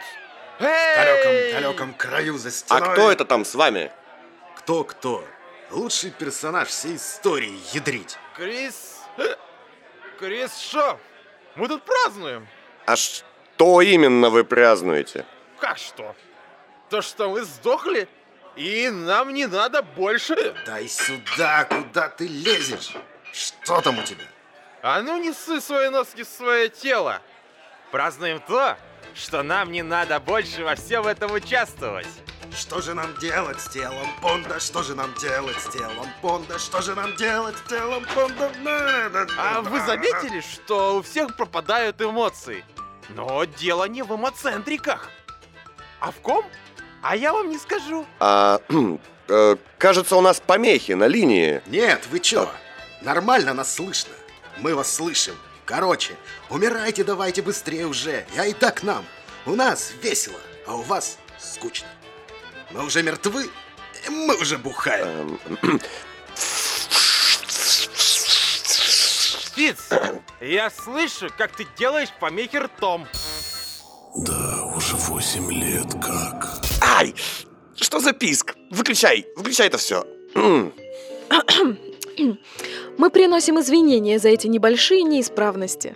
В 0.60 0.62
далеком, 0.62 1.62
далеком 1.62 1.94
краю 1.94 2.38
за 2.38 2.50
а 2.50 2.52
стеной. 2.52 2.94
кто 2.94 3.12
это 3.12 3.26
там 3.26 3.44
с 3.44 3.54
вами? 3.54 3.92
Кто-кто? 4.56 5.26
Лучший 5.72 6.12
персонаж 6.12 6.70
всей 6.70 6.96
истории 6.96 7.60
ядрить. 7.74 8.18
Крис... 8.36 9.02
Крис 10.18 10.58
Шо? 10.58 10.98
Мы 11.56 11.68
тут 11.68 11.84
празднуем! 11.84 12.48
А 12.86 12.96
что 12.96 13.82
именно 13.82 14.30
вы 14.30 14.46
празднуете? 14.46 15.26
Как 15.60 15.78
что? 15.78 16.16
То, 16.90 17.02
что 17.02 17.30
мы 17.30 17.44
сдохли, 17.44 18.08
и 18.56 18.90
нам 18.90 19.34
не 19.34 19.48
надо 19.48 19.82
больше... 19.82 20.56
Дай 20.66 20.88
сюда, 20.88 21.66
куда 21.66 22.08
ты 22.08 22.26
лезешь? 22.26 22.96
Что 23.34 23.82
там 23.82 24.00
у 24.00 24.04
тебя? 24.04 24.24
А 24.86 25.02
ну 25.02 25.18
не 25.18 25.32
ссы 25.32 25.62
свои 25.62 25.88
носки 25.88 26.24
в 26.24 26.28
свое 26.28 26.68
тело! 26.68 27.22
Празднуем 27.90 28.42
то, 28.46 28.76
что 29.16 29.42
нам 29.42 29.72
не 29.72 29.82
надо 29.82 30.20
больше 30.20 30.66
во 30.66 30.76
всем 30.76 31.08
этом 31.08 31.32
участвовать! 31.32 32.08
Что 32.54 32.82
же 32.82 32.94
нам 32.94 33.16
делать 33.18 33.62
с 33.62 33.70
телом 33.70 34.06
Понда? 34.22 34.60
Что 34.60 34.84
же 34.84 34.94
нам 34.94 35.14
делать 35.14 35.58
с 35.58 35.70
телом 35.70 36.06
Понда? 36.22 36.60
Что 36.60 36.82
же 36.82 36.96
нам 36.96 37.16
делать 37.16 37.56
с 37.58 37.70
телом 37.70 38.04
Понда? 38.14 38.52
А 39.40 39.62
вы 39.62 39.80
заметили, 39.86 40.42
что 40.42 40.98
у 40.98 41.02
всех 41.02 41.38
пропадают 41.38 42.02
эмоции? 42.02 42.66
Но 43.08 43.46
дело 43.46 43.86
не 43.86 44.04
в 44.04 44.14
эмоцентриках. 44.14 45.10
А 46.02 46.12
в 46.12 46.16
ком? 46.16 46.44
А 47.02 47.16
я 47.16 47.32
вам 47.32 47.50
не 47.50 47.58
скажу. 47.58 48.06
А, 48.20 48.60
э, 49.30 49.56
кажется, 49.78 50.18
у 50.18 50.22
нас 50.22 50.42
помехи 50.42 50.92
на 50.92 51.08
линии. 51.08 51.62
Нет, 51.68 52.06
вы 52.12 52.20
чё? 52.20 52.50
Нормально 53.02 53.54
нас 53.54 53.76
слышно. 53.76 54.12
Мы 54.58 54.76
вас 54.76 54.94
слышим. 54.94 55.36
Короче, 55.66 56.16
умирайте 56.50 57.04
давайте 57.04 57.42
быстрее 57.42 57.88
уже. 57.88 58.26
Я 58.36 58.46
и 58.46 58.54
так 58.54 58.84
нам. 58.84 59.06
У 59.46 59.56
нас 59.56 59.94
весело, 60.02 60.40
а 60.68 60.76
у 60.76 60.82
вас 60.82 61.18
скучно. 61.40 61.88
Мы 62.72 62.86
уже 62.86 63.04
мертвы, 63.04 63.50
и 64.06 64.10
мы 64.10 64.36
уже 64.36 64.58
бухаем. 64.58 65.40
Эм, 65.62 65.82
Фиц, 69.56 69.90
я 70.42 70.70
слышу, 70.70 71.30
как 71.38 71.56
ты 71.56 71.68
делаешь 71.78 72.10
помехи 72.20 72.58
ртом. 72.58 73.08
Да, 74.16 74.66
уже 74.76 74.96
восемь 74.96 75.52
лет 75.52 75.92
как. 76.02 76.62
Ай! 76.82 77.14
Что 77.76 78.00
за 78.00 78.14
писк? 78.14 78.56
Выключай, 78.72 79.26
выключай 79.36 79.68
это 79.68 79.78
все. 79.78 80.06
Мы 82.98 83.10
приносим 83.10 83.60
извинения 83.60 84.20
за 84.20 84.30
эти 84.30 84.48
небольшие 84.48 85.04
неисправности. 85.04 85.96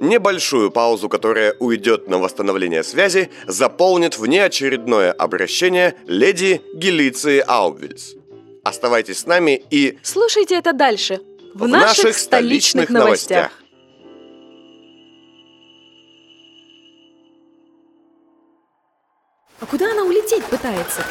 Небольшую 0.00 0.70
паузу, 0.70 1.08
которая 1.08 1.54
уйдет 1.60 2.08
на 2.08 2.18
восстановление 2.18 2.82
связи, 2.82 3.30
заполнит 3.46 4.18
внеочередное 4.18 5.12
обращение 5.12 5.94
леди 6.06 6.62
Гелиции 6.74 7.42
Аубвильс. 7.46 8.14
Оставайтесь 8.64 9.20
с 9.20 9.26
нами 9.26 9.62
и 9.70 9.98
Слушайте 10.02 10.56
это 10.56 10.72
дальше. 10.72 11.20
В, 11.54 11.62
в 11.62 11.68
наших 11.68 12.18
столичных 12.18 12.90
новостях. 12.90 13.52
А 19.60 19.66
куда 19.66 19.92
она 19.92 20.02
улететь 20.02 20.44
пытается? 20.44 21.02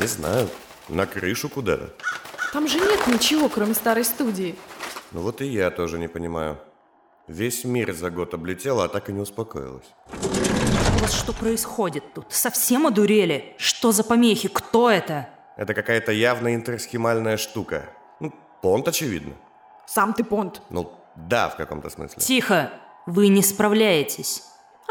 Не 0.00 0.06
знаю, 0.06 0.48
на 0.88 1.06
крышу 1.06 1.48
куда-то. 1.48 1.92
Там 2.52 2.66
же 2.66 2.80
нет 2.80 3.06
ничего, 3.06 3.48
кроме 3.48 3.74
старой 3.74 4.04
студии. 4.04 4.56
Ну 5.12 5.20
вот 5.22 5.40
и 5.40 5.46
я 5.46 5.70
тоже 5.70 5.98
не 5.98 6.08
понимаю. 6.08 6.58
Весь 7.28 7.64
мир 7.64 7.92
за 7.92 8.10
год 8.10 8.34
облетела, 8.34 8.84
а 8.84 8.88
так 8.88 9.08
и 9.08 9.12
не 9.12 9.20
успокоилась. 9.20 9.86
У 10.12 11.00
вас 11.00 11.12
что 11.12 11.32
происходит 11.32 12.12
тут? 12.12 12.26
Совсем 12.28 12.86
одурели? 12.86 13.54
Что 13.56 13.92
за 13.92 14.02
помехи? 14.02 14.48
Кто 14.48 14.90
это? 14.90 15.28
Это 15.56 15.74
какая-то 15.74 16.10
явно 16.10 16.54
интерсхемальная 16.54 17.36
штука. 17.36 17.88
Ну, 18.18 18.32
понт, 18.62 18.88
очевидно. 18.88 19.34
Сам 19.86 20.12
ты 20.12 20.24
понт. 20.24 20.62
Ну, 20.70 20.92
да, 21.16 21.48
в 21.50 21.56
каком-то 21.56 21.88
смысле. 21.90 22.20
Тихо! 22.20 22.72
Вы 23.06 23.28
не 23.28 23.42
справляетесь. 23.42 24.42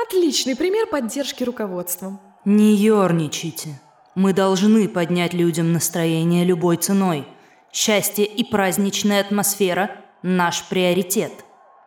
Отличный 0.02 0.56
пример 0.56 0.88
поддержки 0.88 1.44
руководством. 1.44 2.20
Не 2.46 2.74
ерничайте. 2.74 3.80
Мы 4.16 4.34
должны 4.34 4.88
поднять 4.88 5.34
людям 5.34 5.74
настроение 5.74 6.44
любой 6.46 6.78
ценой. 6.78 7.28
Счастье 7.72 8.26
и 8.26 8.44
праздничная 8.44 9.22
атмосфера– 9.22 9.92
наш 10.24 10.68
приоритет. 10.70 11.32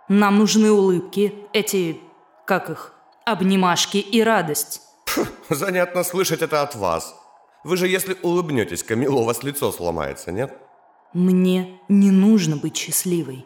Нам 0.08 0.38
нужны 0.38 0.70
улыбки, 0.70 1.34
эти, 1.52 2.00
как 2.46 2.70
их, 2.70 2.94
обнимашки 3.24 3.96
и 3.96 4.22
радость. 4.22 4.82
Занятно 5.48 6.04
слышать 6.04 6.42
это 6.42 6.62
от 6.62 6.74
вас. 6.76 7.14
Вы 7.64 7.76
же, 7.76 7.88
если 7.88 8.16
улыбнетесь, 8.22 8.82
Камило, 8.82 9.20
у 9.20 9.24
вас 9.24 9.42
лицо 9.42 9.72
сломается, 9.72 10.32
нет? 10.32 10.56
Мне 11.12 11.80
не 11.88 12.10
нужно 12.10 12.56
быть 12.56 12.76
счастливой. 12.76 13.44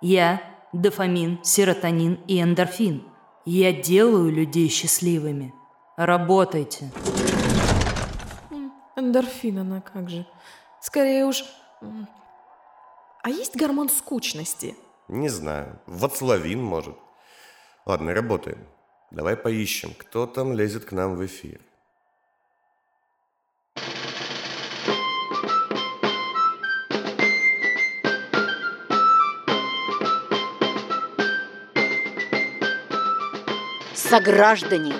Я– 0.00 0.42
дофамин, 0.72 1.40
серотонин 1.42 2.20
и 2.26 2.40
эндорфин. 2.40 3.04
Я 3.44 3.72
делаю 3.72 4.30
людей 4.30 4.68
счастливыми. 4.68 5.54
Работайте. 5.96 6.90
Эндорфин 8.96 9.58
она 9.58 9.80
как 9.80 10.08
же. 10.08 10.26
Скорее 10.80 11.26
уж... 11.26 11.44
А 13.22 13.28
есть 13.28 13.56
гормон 13.56 13.90
скучности? 13.90 14.76
Не 15.08 15.28
знаю. 15.28 15.78
Вацлавин, 15.86 16.62
может. 16.62 16.96
Ладно, 17.84 18.14
работаем. 18.14 18.66
Давай 19.10 19.36
поищем, 19.36 19.92
кто 19.98 20.26
там 20.26 20.52
лезет 20.52 20.84
к 20.84 20.92
нам 20.92 21.16
в 21.16 21.26
эфир. 21.26 21.60
Сограждане, 33.94 34.94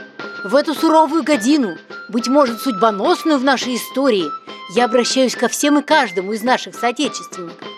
в 0.44 0.54
эту 0.54 0.74
суровую 0.74 1.24
годину, 1.24 1.76
быть 2.08 2.28
может, 2.28 2.60
судьбоносную 2.60 3.38
в 3.38 3.44
нашей 3.44 3.74
истории, 3.76 4.24
я 4.74 4.84
обращаюсь 4.84 5.34
ко 5.34 5.48
всем 5.48 5.78
и 5.78 5.82
каждому 5.82 6.32
из 6.32 6.42
наших 6.42 6.74
соотечественников. 6.74 7.68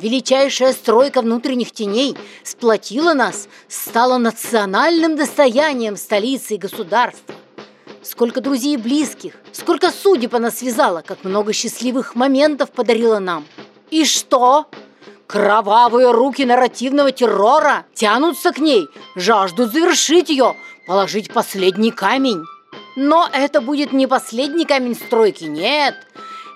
величайшая 0.00 0.72
стройка 0.72 1.20
внутренних 1.20 1.72
теней 1.72 2.16
сплотила 2.42 3.14
нас, 3.14 3.48
стала 3.68 4.18
национальным 4.18 5.16
достоянием 5.16 5.96
столицы 5.96 6.54
и 6.54 6.58
государства. 6.58 7.34
Сколько 8.02 8.40
друзей 8.40 8.74
и 8.74 8.78
близких, 8.78 9.34
сколько 9.52 9.90
судеб 9.90 10.34
она 10.34 10.50
связала, 10.50 11.02
как 11.02 11.22
много 11.22 11.52
счастливых 11.52 12.16
моментов 12.16 12.72
подарила 12.72 13.20
нам. 13.20 13.46
И 13.90 14.04
что? 14.04 14.66
Кровавые 15.28 16.10
руки 16.10 16.44
нарративного 16.44 17.12
террора 17.12 17.86
тянутся 17.94 18.52
к 18.52 18.58
ней, 18.58 18.88
жаждут 19.14 19.72
завершить 19.72 20.30
ее, 20.30 20.56
положить 20.86 21.32
последний 21.32 21.92
камень. 21.92 22.42
Но 22.96 23.28
это 23.32 23.60
будет 23.60 23.92
не 23.92 24.06
последний 24.06 24.66
камень 24.66 24.94
стройки, 24.94 25.44
нет. 25.44 25.96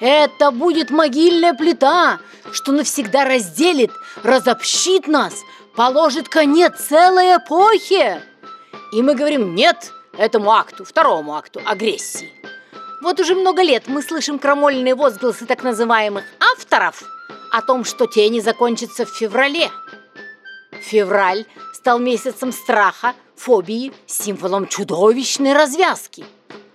Это 0.01 0.51
будет 0.51 0.91
могильная 0.91 1.55
плита, 1.55 2.19
что 2.53 2.73
навсегда 2.73 3.25
разделит, 3.25 3.91
разобщит 4.23 5.09
нас, 5.09 5.35
положит 5.75 6.29
конец 6.29 6.75
целой 6.89 7.37
эпохе. 7.37 8.23
И 8.93 9.03
мы 9.03 9.15
говорим 9.15 9.55
«нет» 9.55 9.93
этому 10.19 10.53
акту, 10.53 10.85
второму 10.85 11.35
акту 11.35 11.61
агрессии. 11.65 12.31
Вот 13.03 13.21
уже 13.21 13.35
много 13.35 13.63
лет 13.63 13.85
мы 13.87 14.03
слышим 14.03 14.39
крамольные 14.39 14.95
возгласы 14.95 15.47
так 15.47 15.63
называемых 15.63 16.25
авторов 16.41 17.03
о 17.53 17.63
том, 17.63 17.85
что 17.85 18.07
тени 18.07 18.41
закончатся 18.41 19.07
в 19.07 19.11
феврале. 19.11 19.71
Февраль 20.83 21.45
стал 21.75 21.99
месяцем 21.99 22.53
страха, 22.53 23.15
фобии, 23.37 23.93
символом 24.07 24.67
чудовищной 24.67 25.53
развязки. 25.53 26.25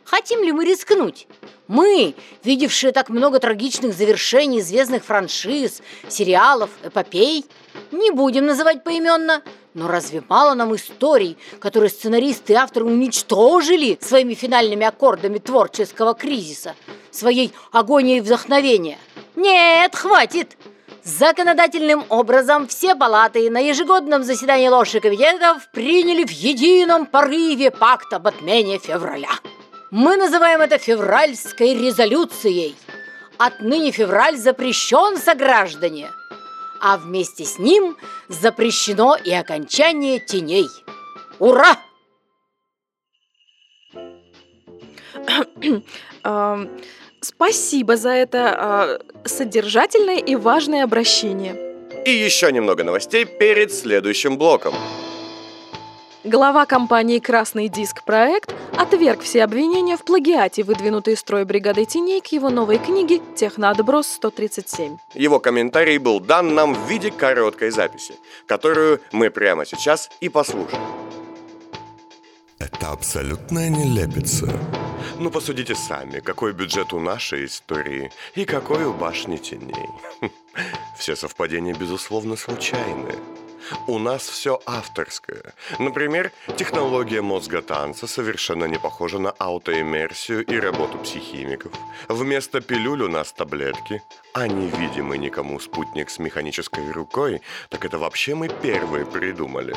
Хотим 0.04 0.44
ли 0.44 0.52
мы 0.52 0.66
рискнуть? 0.66 1.28
Мы, 1.68 2.16
видевшие 2.44 2.92
так 2.92 3.10
много 3.10 3.40
трагичных 3.40 3.94
завершений 3.94 4.60
известных 4.60 5.06
франшиз, 5.06 5.82
сериалов, 6.10 6.70
эпопей, 6.84 7.46
не 7.92 8.12
будем 8.12 8.46
называть 8.46 8.84
поименно, 8.84 9.42
но 9.74 9.88
разве 9.88 10.22
мало 10.28 10.54
нам 10.54 10.76
историй, 10.76 11.38
которые 11.60 11.90
сценаристы 11.90 12.54
и 12.54 12.56
авторы 12.58 12.86
уничтожили 12.86 13.98
своими 14.02 14.34
финальными 14.34 14.86
аккордами 14.86 15.38
творческого 15.38 16.14
кризиса, 16.14 16.76
своей 17.10 17.54
агонией 17.72 18.20
вдохновения? 18.20 18.98
Нет, 19.38 19.96
хватит! 19.96 20.58
Законодательным 21.04 22.06
образом 22.10 22.68
все 22.68 22.96
палаты 22.96 23.50
на 23.50 23.60
ежегодном 23.60 24.24
заседании 24.24 24.68
ложи 24.68 25.00
комитетов 25.00 25.68
приняли 25.72 26.24
в 26.24 26.30
едином 26.30 27.08
порыве 27.08 27.72
пакт 27.72 28.14
об 28.14 28.28
отмене 28.28 28.78
февраля. 28.78 29.32
Мы 29.90 30.16
называем 30.16 30.62
это 30.62 30.78
февральской 30.78 31.74
резолюцией. 31.74 32.76
Отныне 33.40 33.92
февраль 33.92 34.38
запрещен 34.38 35.18
сограждане, 35.18 36.08
а 36.80 36.98
вместе 36.98 37.46
с 37.46 37.58
ним 37.58 37.98
запрещено 38.28 39.16
и 39.16 39.32
окончание 39.32 40.20
теней. 40.20 40.68
Ура! 41.40 41.78
Спасибо 47.24 47.98
за 47.98 48.10
это 48.10 49.00
э, 49.24 49.28
содержательное 49.28 50.18
и 50.18 50.36
важное 50.36 50.84
обращение. 50.84 51.56
И 52.04 52.10
еще 52.10 52.52
немного 52.52 52.84
новостей 52.84 53.26
перед 53.26 53.72
следующим 53.72 54.40
блоком. 54.40 54.74
Глава 56.24 56.66
компании 56.66 57.20
«Красный 57.20 57.68
диск 57.68 58.04
Проект» 58.06 58.56
отверг 58.76 59.22
все 59.22 59.44
обвинения 59.44 59.98
в 59.98 60.04
плагиате, 60.04 60.64
выдвинутые 60.64 61.16
строй 61.16 61.46
бригадой 61.46 61.86
теней 61.86 62.22
к 62.22 62.28
его 62.28 62.50
новой 62.50 62.80
книге 62.80 63.22
«Техноотброс 63.36 64.20
137». 64.20 64.98
Его 65.14 65.40
комментарий 65.40 66.00
был 66.00 66.20
дан 66.20 66.56
нам 66.56 66.74
в 66.74 66.90
виде 66.90 67.12
короткой 67.12 67.70
записи, 67.70 68.16
которую 68.48 69.00
мы 69.12 69.30
прямо 69.30 69.66
сейчас 69.68 70.10
и 70.22 70.30
послушаем. 70.30 70.82
Это 72.58 72.92
абсолютная 72.92 73.70
нелепица. 73.70 74.48
Ну, 75.20 75.30
посудите 75.32 75.76
сами, 75.76 76.20
какой 76.20 76.54
бюджет 76.54 76.94
у 76.94 77.00
нашей 77.00 77.46
истории 77.46 78.12
и 78.36 78.46
какой 78.46 78.86
у 78.86 78.94
башни 78.94 79.38
теней. 79.38 79.90
Все 80.98 81.16
совпадения, 81.16 81.74
безусловно, 81.74 82.36
случайны. 82.36 83.16
У 83.88 84.00
нас 84.00 84.28
все 84.28 84.60
авторское. 84.66 85.54
Например, 85.80 86.32
технология 86.58 87.22
мозга 87.22 87.62
танца 87.62 88.08
совершенно 88.08 88.66
не 88.66 88.78
похожа 88.78 89.20
на 89.20 89.32
аутоиммерсию 89.32 90.46
и 90.46 90.60
работу 90.60 90.98
психимиков. 90.98 91.72
Вместо 92.10 92.62
пилюль 92.62 93.04
у 93.04 93.08
нас 93.08 93.32
таблетки, 93.32 94.04
а 94.34 94.48
невидимый 94.48 95.18
никому 95.18 95.60
спутник 95.60 96.10
с 96.10 96.20
механической 96.20 96.92
рукой, 96.92 97.42
так 97.70 97.86
это 97.86 97.98
вообще 97.98 98.36
мы 98.36 98.50
первые 98.50 99.06
придумали. 99.06 99.76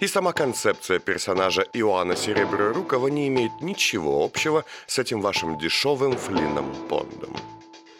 И 0.00 0.06
сама 0.06 0.32
концепция 0.32 0.98
персонажа 0.98 1.62
Иоанна 1.72 2.16
Сереброрукова 2.16 3.08
не 3.08 3.28
имеет 3.28 3.52
ничего 3.60 4.24
общего 4.24 4.64
с 4.86 4.98
этим 4.98 5.20
вашим 5.20 5.58
дешевым 5.58 6.16
Флином 6.16 6.72
Бондом. 6.88 7.36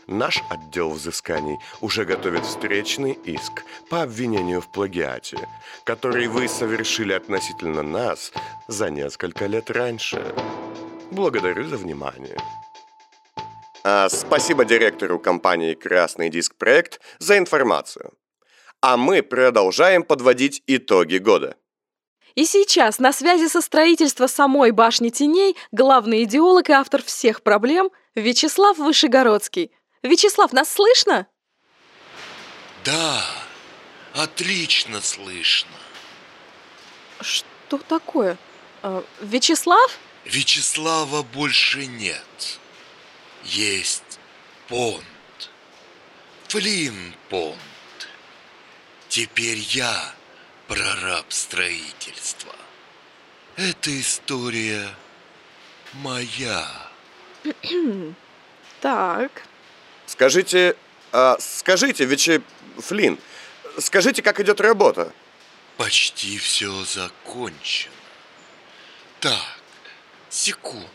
Наш 0.07 0.43
отдел 0.51 0.91
взысканий 0.91 1.59
уже 1.81 2.05
готовит 2.05 2.45
встречный 2.45 3.13
иск 3.25 3.65
по 3.89 4.03
обвинению 4.03 4.61
в 4.61 4.71
плагиате, 4.71 5.39
который 5.85 6.27
вы 6.27 6.47
совершили 6.47 7.15
относительно 7.15 7.83
нас 7.83 8.33
за 8.69 8.91
несколько 8.91 9.47
лет 9.47 9.71
раньше. 9.71 10.35
Благодарю 11.11 11.65
за 11.65 11.77
внимание. 11.77 12.37
А, 13.83 14.09
спасибо 14.11 14.65
директору 14.65 15.19
компании 15.19 15.75
«Красный 15.75 16.29
диск 16.29 16.55
проект» 16.57 17.01
за 17.19 17.39
информацию. 17.39 18.13
А 18.83 18.99
мы 18.99 19.23
продолжаем 19.23 20.03
подводить 20.03 20.63
итоги 20.67 21.17
года. 21.17 21.57
И 22.35 22.47
сейчас 22.47 22.99
на 22.99 23.13
связи 23.13 23.47
со 23.47 23.61
строительством 23.61 24.29
самой 24.29 24.73
башни 24.73 25.11
теней 25.11 25.57
главный 25.71 26.25
идеолог 26.25 26.69
и 26.69 26.73
автор 26.73 27.03
всех 27.03 27.43
проблем 27.43 27.91
Вячеслав 28.17 28.77
Вышегородский. 28.79 29.71
Вячеслав, 30.03 30.53
нас 30.53 30.73
слышно? 30.73 31.29
Да, 32.85 33.25
отлично 34.15 35.01
слышно. 35.01 35.71
Что 37.21 37.79
такое? 37.79 38.37
А, 38.83 39.05
Вячеслав? 39.21 39.99
Вячеслава 40.25 41.23
больше 41.23 41.87
нет. 41.87 42.59
Есть 43.45 44.19
Понт. 44.69 45.05
Флин 46.49 47.15
Понт. 47.31 47.59
Теперь 49.09 49.59
я 49.59 50.15
прораб 50.69 51.33
строительства. 51.33 52.55
Эта 53.57 54.01
история 54.01 54.89
моя. 55.95 56.67
так. 58.81 59.43
Скажите, 60.07 60.77
а, 61.13 61.37
скажите, 61.39 62.05
Вичи 62.05 62.43
Флин, 62.79 63.19
скажите, 63.79 64.23
как 64.23 64.41
идет 64.41 64.61
работа? 64.61 65.13
Почти 65.77 66.39
все 66.39 66.85
закончено. 66.85 67.93
Так, 69.21 69.59
секунду. 70.31 70.89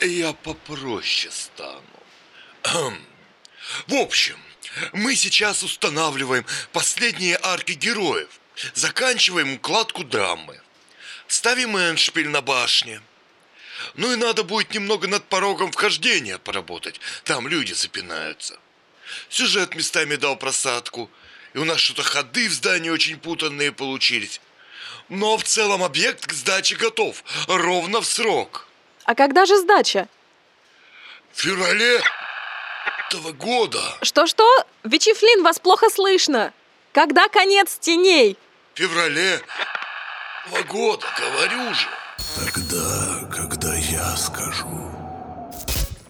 Я 0.00 0.32
попроще 0.32 1.32
стану. 1.32 1.82
В 3.86 3.94
общем, 3.94 4.38
мы 4.92 5.14
сейчас 5.16 5.62
устанавливаем 5.62 6.44
последние 6.72 7.38
арки 7.42 7.72
героев– 7.72 8.28
Заканчиваем 8.74 9.54
укладку 9.54 10.04
драмы. 10.04 10.60
Ставим 11.26 11.76
эншпиль 11.76 12.28
на 12.28 12.40
башне. 12.40 13.00
Ну 13.94 14.12
и 14.12 14.16
надо 14.16 14.42
будет 14.42 14.74
немного 14.74 15.06
над 15.06 15.24
порогом 15.24 15.70
вхождения 15.70 16.38
поработать. 16.38 17.00
Там 17.24 17.46
люди 17.46 17.72
запинаются. 17.72 18.58
Сюжет 19.28 19.74
местами 19.74 20.16
дал 20.16 20.36
просадку. 20.36 21.10
И 21.54 21.58
у 21.58 21.64
нас 21.64 21.78
что-то 21.78 22.02
ходы 22.02 22.48
в 22.48 22.52
здании 22.52 22.90
очень 22.90 23.18
путанные 23.18 23.72
получились. 23.72 24.40
Но 25.08 25.38
в 25.38 25.44
целом 25.44 25.82
объект 25.82 26.26
к 26.26 26.32
сдаче 26.32 26.76
готов. 26.76 27.22
Ровно 27.46 28.00
в 28.00 28.06
срок. 28.06 28.66
А 29.04 29.14
когда 29.14 29.46
же 29.46 29.56
сдача? 29.58 30.08
В 31.32 31.40
феврале 31.40 32.02
этого 33.06 33.32
года. 33.32 33.80
Что-что? 34.02 34.44
Вичифлин, 34.82 35.42
вас 35.42 35.58
плохо 35.58 35.88
слышно. 35.88 36.52
Когда 36.92 37.28
конец 37.28 37.78
теней? 37.78 38.36
Феврале 38.78 39.40
два 40.48 40.62
года, 40.62 41.04
говорю 41.18 41.74
же. 41.74 41.88
Тогда, 42.36 43.28
когда 43.28 43.74
я 43.74 44.16
скажу. 44.16 44.68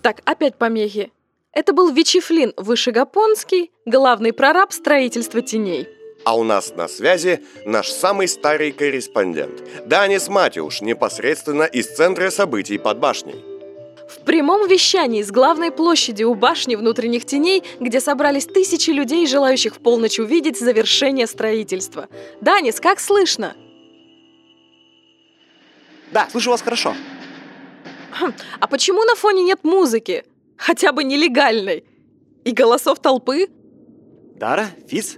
Так, 0.02 0.20
опять 0.26 0.56
помехи. 0.56 1.10
Это 1.52 1.72
был 1.72 1.90
Вичифлин 1.90 2.52
Вышегапонский, 2.58 3.70
главный 3.86 4.34
прораб 4.34 4.72
строительства 4.72 5.40
теней. 5.40 5.88
А 6.26 6.36
у 6.36 6.44
нас 6.44 6.74
на 6.76 6.88
связи 6.88 7.40
наш 7.64 7.88
самый 7.88 8.28
старый 8.28 8.72
корреспондент, 8.72 9.62
Данис 9.86 10.28
Матюш, 10.28 10.82
непосредственно 10.82 11.62
из 11.62 11.86
центра 11.86 12.28
событий 12.28 12.76
под 12.76 12.98
башней. 12.98 13.47
В 14.28 14.30
прямом 14.30 14.68
вещании 14.68 15.22
с 15.22 15.30
главной 15.30 15.70
площади 15.70 16.22
у 16.22 16.34
башни 16.34 16.74
внутренних 16.74 17.24
теней, 17.24 17.64
где 17.80 17.98
собрались 17.98 18.44
тысячи 18.44 18.90
людей, 18.90 19.26
желающих 19.26 19.76
в 19.76 19.78
полночь 19.78 20.18
увидеть 20.18 20.58
завершение 20.58 21.26
строительства. 21.26 22.08
Данис, 22.42 22.78
как 22.78 23.00
слышно? 23.00 23.56
Да, 26.12 26.28
слышу 26.30 26.50
вас 26.50 26.60
хорошо. 26.60 26.94
Хм, 28.20 28.34
а 28.60 28.66
почему 28.66 29.02
на 29.04 29.14
фоне 29.14 29.44
нет 29.44 29.64
музыки? 29.64 30.26
Хотя 30.58 30.92
бы 30.92 31.04
нелегальной. 31.04 31.84
И 32.44 32.50
голосов 32.50 33.00
толпы? 33.00 33.48
Дара, 34.36 34.66
Фиц, 34.88 35.16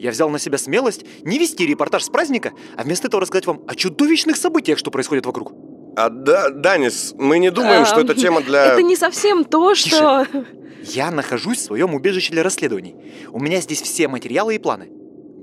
я 0.00 0.10
взял 0.10 0.30
на 0.30 0.40
себя 0.40 0.58
смелость 0.58 1.04
не 1.22 1.38
вести 1.38 1.64
репортаж 1.64 2.02
с 2.02 2.08
праздника, 2.08 2.50
а 2.76 2.82
вместо 2.82 3.06
этого 3.06 3.22
рассказать 3.22 3.46
вам 3.46 3.62
о 3.68 3.76
чудовищных 3.76 4.36
событиях, 4.36 4.78
что 4.78 4.90
происходит 4.90 5.26
вокруг. 5.26 5.52
А, 5.98 6.10
да, 6.10 6.50
Данис, 6.50 7.12
мы 7.18 7.40
не 7.40 7.50
думаем, 7.50 7.84
что 7.84 8.02
это 8.02 8.14
тема 8.14 8.40
для... 8.40 8.66
Это 8.66 8.82
не 8.82 8.94
совсем 8.94 9.44
то, 9.44 9.74
что... 9.74 10.24
Тише. 10.26 10.46
Я 10.84 11.10
нахожусь 11.10 11.58
в 11.58 11.62
своем 11.62 11.92
убежище 11.92 12.30
для 12.30 12.44
расследований. 12.44 12.94
У 13.32 13.40
меня 13.40 13.60
здесь 13.60 13.82
все 13.82 14.06
материалы 14.06 14.54
и 14.54 14.58
планы. 14.60 14.90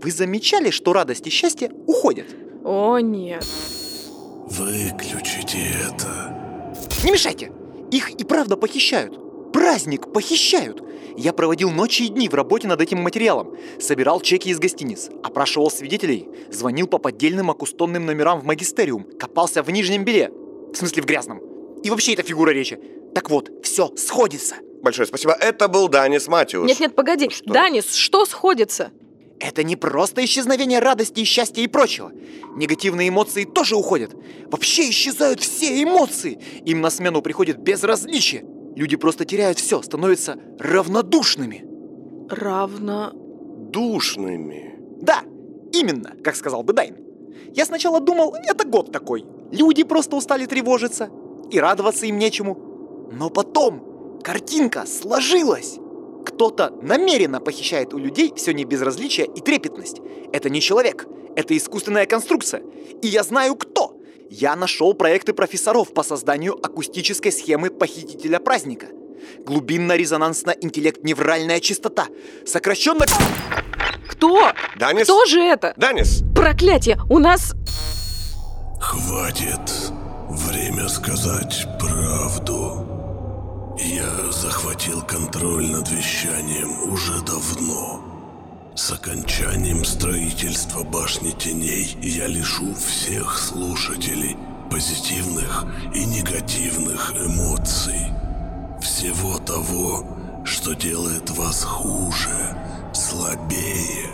Вы 0.02 0.12
замечали, 0.12 0.70
что 0.70 0.94
радость 0.94 1.28
и 1.28 1.30
счастье 1.30 1.72
уходят? 1.88 2.28
О, 2.64 3.00
нет. 3.00 3.46
Выключите 4.46 5.58
это. 5.90 6.74
Не 7.04 7.12
мешайте! 7.12 7.52
Их 7.92 8.12
и 8.12 8.24
правда 8.24 8.56
похищают. 8.56 9.52
Праздник 9.52 10.14
похищают. 10.14 10.82
Я 11.18 11.34
проводил 11.34 11.70
ночи 11.70 12.04
и 12.04 12.08
дни 12.08 12.30
в 12.30 12.34
работе 12.34 12.70
над 12.70 12.80
этим 12.80 13.02
материалом. 13.02 13.58
Собирал 13.78 14.22
чеки 14.22 14.52
из 14.52 14.60
гостиниц, 14.60 15.10
опрашивал 15.22 15.70
свидетелей, 15.70 16.30
звонил 16.50 16.88
по 16.88 16.98
поддельным 16.98 17.52
акустонным 17.52 18.06
номерам 18.06 18.40
в 18.40 18.46
магистериум, 18.46 19.06
копался 19.20 19.62
в 19.62 19.70
нижнем 19.70 20.06
белье. 20.06 20.32
В 20.74 20.78
смысле, 20.78 21.04
в 21.04 21.06
грязном. 21.06 21.42
И 21.84 21.90
вообще 21.90 22.14
это 22.14 22.24
фигура 22.24 22.52
речи. 22.52 22.80
Так 23.14 23.30
вот, 23.30 23.50
все 23.64 23.92
сходится. 23.96 24.56
Большое 24.82 25.08
спасибо. 25.08 25.34
Это 25.34 25.68
был 25.68 25.88
Данис 25.88 26.28
Матиус. 26.28 26.68
Нет-нет, 26.68 26.96
погоди. 26.96 27.30
Что? 27.30 27.54
Данис, 27.54 27.96
что 27.96 28.26
сходится? 28.26 28.92
Это 29.40 29.64
не 29.64 29.76
просто 29.76 30.24
исчезновение 30.24 30.80
радости 30.80 31.20
и 31.20 31.24
счастья 31.24 31.62
и 31.62 31.68
прочего. 31.68 32.12
Негативные 32.56 33.10
эмоции 33.10 33.44
тоже 33.44 33.76
уходят. 33.76 34.16
Вообще 34.48 34.90
исчезают 34.90 35.42
все 35.42 35.84
эмоции. 35.84 36.40
Им 36.66 36.82
на 36.82 36.90
смену 36.90 37.22
приходит 37.22 37.58
безразличие. 37.58 38.46
Люди 38.76 38.96
просто 38.96 39.26
теряют 39.26 39.60
все, 39.60 39.82
становятся 39.82 40.38
равнодушными. 40.60 41.66
Равно... 42.30 43.12
Душными. 43.14 44.80
Да, 45.02 45.24
именно, 45.74 46.14
как 46.24 46.36
сказал 46.36 46.64
бы 46.64 46.72
Дайн. 46.72 46.96
Я 47.54 47.66
сначала 47.66 48.00
думал, 48.00 48.36
это 48.36 48.66
год 48.66 48.92
такой. 48.92 49.26
Люди 49.52 49.84
просто 49.84 50.16
устали 50.16 50.46
тревожиться. 50.46 51.10
И 51.52 51.60
радоваться 51.60 52.06
им 52.06 52.18
нечему. 52.18 53.10
Но 53.12 53.30
потом 53.30 54.22
картинка 54.24 54.86
сложилась. 54.86 55.80
Кто-то 56.26 56.72
намеренно 56.82 57.40
похищает 57.40 57.94
у 57.94 58.00
людей 58.00 58.34
все 58.36 58.54
небезразличие 58.54 59.28
и 59.28 59.42
трепетность. 59.42 60.02
Это 60.34 60.50
не 60.50 60.60
человек, 60.60 61.06
это 61.36 61.56
искусственная 61.56 62.08
конструкция. 62.08 62.64
И 63.02 63.08
я 63.08 63.24
знаю 63.24 63.56
кто. 63.56 63.96
Я 64.30 64.56
нашел 64.56 64.94
проекты 64.96 65.34
профессоров 65.34 65.94
по 65.94 66.02
созданию 66.02 66.56
акустической 66.56 67.32
схемы 67.32 67.70
похитителя 67.70 68.40
праздника. 68.40 68.88
Глубинно-резонансно-интеллект-невральная 69.46 71.60
частота. 71.60 72.08
Сокращенно... 72.46 73.06
Кто? 74.08 74.52
Данис? 74.80 75.04
Кто 75.04 75.26
же 75.26 75.42
это? 75.42 75.76
Данис! 75.78 76.24
Проклятие! 76.36 76.98
У 77.10 77.20
нас... 77.20 77.54
Хватит. 78.86 79.92
Время 80.30 80.88
сказать 80.88 81.68
правду. 81.80 83.76
Я 83.80 84.32
захватил 84.32 85.02
контроль 85.02 85.72
над 85.72 85.90
вещанием 85.90 86.94
уже 86.94 87.20
давно. 87.24 88.00
С 88.76 88.92
окончанием 88.92 89.84
строительства 89.84 90.84
башни 90.84 91.32
теней 91.32 91.98
я 92.00 92.28
лишу 92.28 92.76
всех 92.76 93.40
слушателей 93.40 94.38
позитивных 94.70 95.66
и 95.92 96.06
негативных 96.06 97.12
эмоций. 97.16 98.14
Всего 98.84 99.40
того, 99.40 100.06
что 100.46 100.76
делает 100.76 101.32
вас 101.32 101.64
хуже, 101.64 102.56
слабее. 102.94 104.12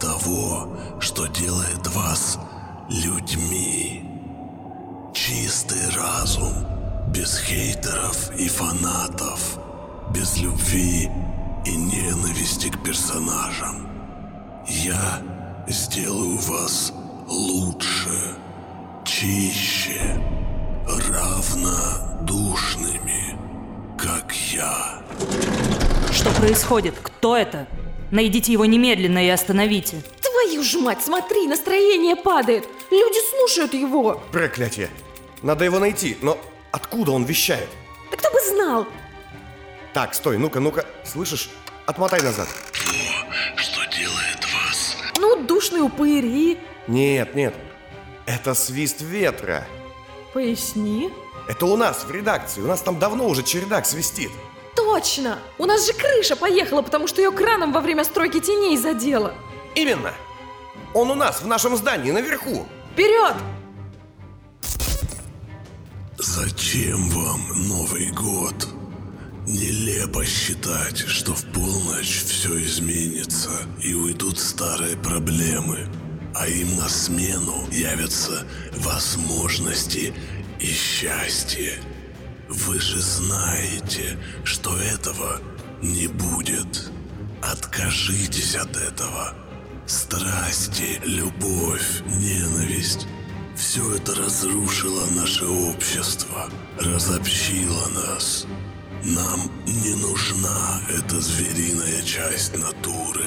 Того, 0.00 0.76
что 0.98 1.26
делает 1.28 1.86
вас 1.94 2.40
людьми. 2.88 4.02
Чистый 5.14 5.88
разум, 5.96 6.52
без 7.08 7.38
хейтеров 7.38 8.30
и 8.36 8.48
фанатов, 8.48 9.58
без 10.12 10.36
любви 10.38 11.08
и 11.64 11.76
ненависти 11.76 12.68
к 12.68 12.82
персонажам. 12.82 13.88
Я 14.66 15.22
сделаю 15.68 16.36
вас 16.38 16.92
лучше, 17.28 18.36
чище, 19.04 20.20
равнодушными, 20.86 23.38
как 23.96 24.32
я. 24.52 25.00
Что 26.12 26.30
происходит? 26.32 26.94
Кто 27.00 27.36
это? 27.36 27.66
Найдите 28.10 28.52
его 28.52 28.64
немедленно 28.64 29.24
и 29.24 29.28
остановите. 29.28 30.02
Твою 30.20 30.62
ж 30.62 30.74
мать, 30.74 31.02
смотри, 31.02 31.46
настроение 31.46 32.16
падает. 32.16 32.66
Люди 32.94 33.18
слушают 33.28 33.74
его. 33.74 34.22
Проклятие. 34.30 34.88
Надо 35.42 35.64
его 35.64 35.80
найти, 35.80 36.16
но 36.22 36.38
откуда 36.70 37.10
он 37.10 37.24
вещает? 37.24 37.68
Да 38.12 38.16
кто 38.16 38.30
бы 38.30 38.38
знал. 38.40 38.86
Так, 39.92 40.14
стой, 40.14 40.38
ну-ка, 40.38 40.60
ну-ка. 40.60 40.86
Слышишь? 41.04 41.50
Отмотай 41.86 42.22
назад. 42.22 42.46
Что 43.56 43.84
делает 43.86 44.44
вас? 44.44 44.96
Ну, 45.18 45.42
душные 45.44 45.82
упыри. 45.82 46.58
Нет, 46.86 47.34
нет. 47.34 47.54
Это 48.26 48.54
свист 48.54 49.00
ветра. 49.00 49.66
Поясни. 50.32 51.10
Это 51.48 51.66
у 51.66 51.76
нас 51.76 52.04
в 52.04 52.10
редакции. 52.12 52.60
У 52.60 52.66
нас 52.66 52.80
там 52.80 53.00
давно 53.00 53.26
уже 53.26 53.42
чердак 53.42 53.86
свистит. 53.86 54.30
Точно! 54.76 55.40
У 55.58 55.66
нас 55.66 55.84
же 55.84 55.92
крыша 55.92 56.36
поехала, 56.36 56.82
потому 56.82 57.08
что 57.08 57.20
ее 57.20 57.32
краном 57.32 57.72
во 57.72 57.80
время 57.80 58.04
стройки 58.04 58.38
теней 58.38 58.76
задело. 58.76 59.34
Именно. 59.74 60.12
Он 60.94 61.10
у 61.10 61.16
нас 61.16 61.42
в 61.42 61.46
нашем 61.48 61.76
здании 61.76 62.12
наверху. 62.12 62.68
Вперед! 62.94 63.34
Зачем 66.16 67.08
вам 67.08 67.40
Новый 67.66 68.12
год? 68.12 68.68
Нелепо 69.48 70.24
считать, 70.24 70.98
что 70.98 71.34
в 71.34 71.44
полночь 71.46 72.22
все 72.22 72.56
изменится 72.62 73.50
и 73.82 73.94
уйдут 73.94 74.38
старые 74.38 74.96
проблемы, 74.96 75.88
а 76.36 76.46
им 76.46 76.76
на 76.76 76.88
смену 76.88 77.68
явятся 77.72 78.46
возможности 78.76 80.14
и 80.60 80.66
счастье. 80.66 81.80
Вы 82.48 82.78
же 82.78 83.00
знаете, 83.00 84.20
что 84.44 84.76
этого 84.76 85.40
не 85.82 86.06
будет. 86.06 86.92
Откажитесь 87.42 88.54
от 88.54 88.76
этого. 88.76 89.34
Страсти, 89.86 90.98
любовь, 91.04 92.02
ненависть– 92.06 93.06
все 93.54 93.94
это 93.94 94.14
разрушило 94.14 95.04
наше 95.14 95.44
общество, 95.44 96.48
разобщило 96.78 97.86
нас. 97.90 98.46
Нам 99.04 99.50
не 99.66 99.94
нужна 99.94 100.80
эта 100.88 101.20
звериная 101.20 102.02
часть 102.02 102.56
натуры. 102.58 103.26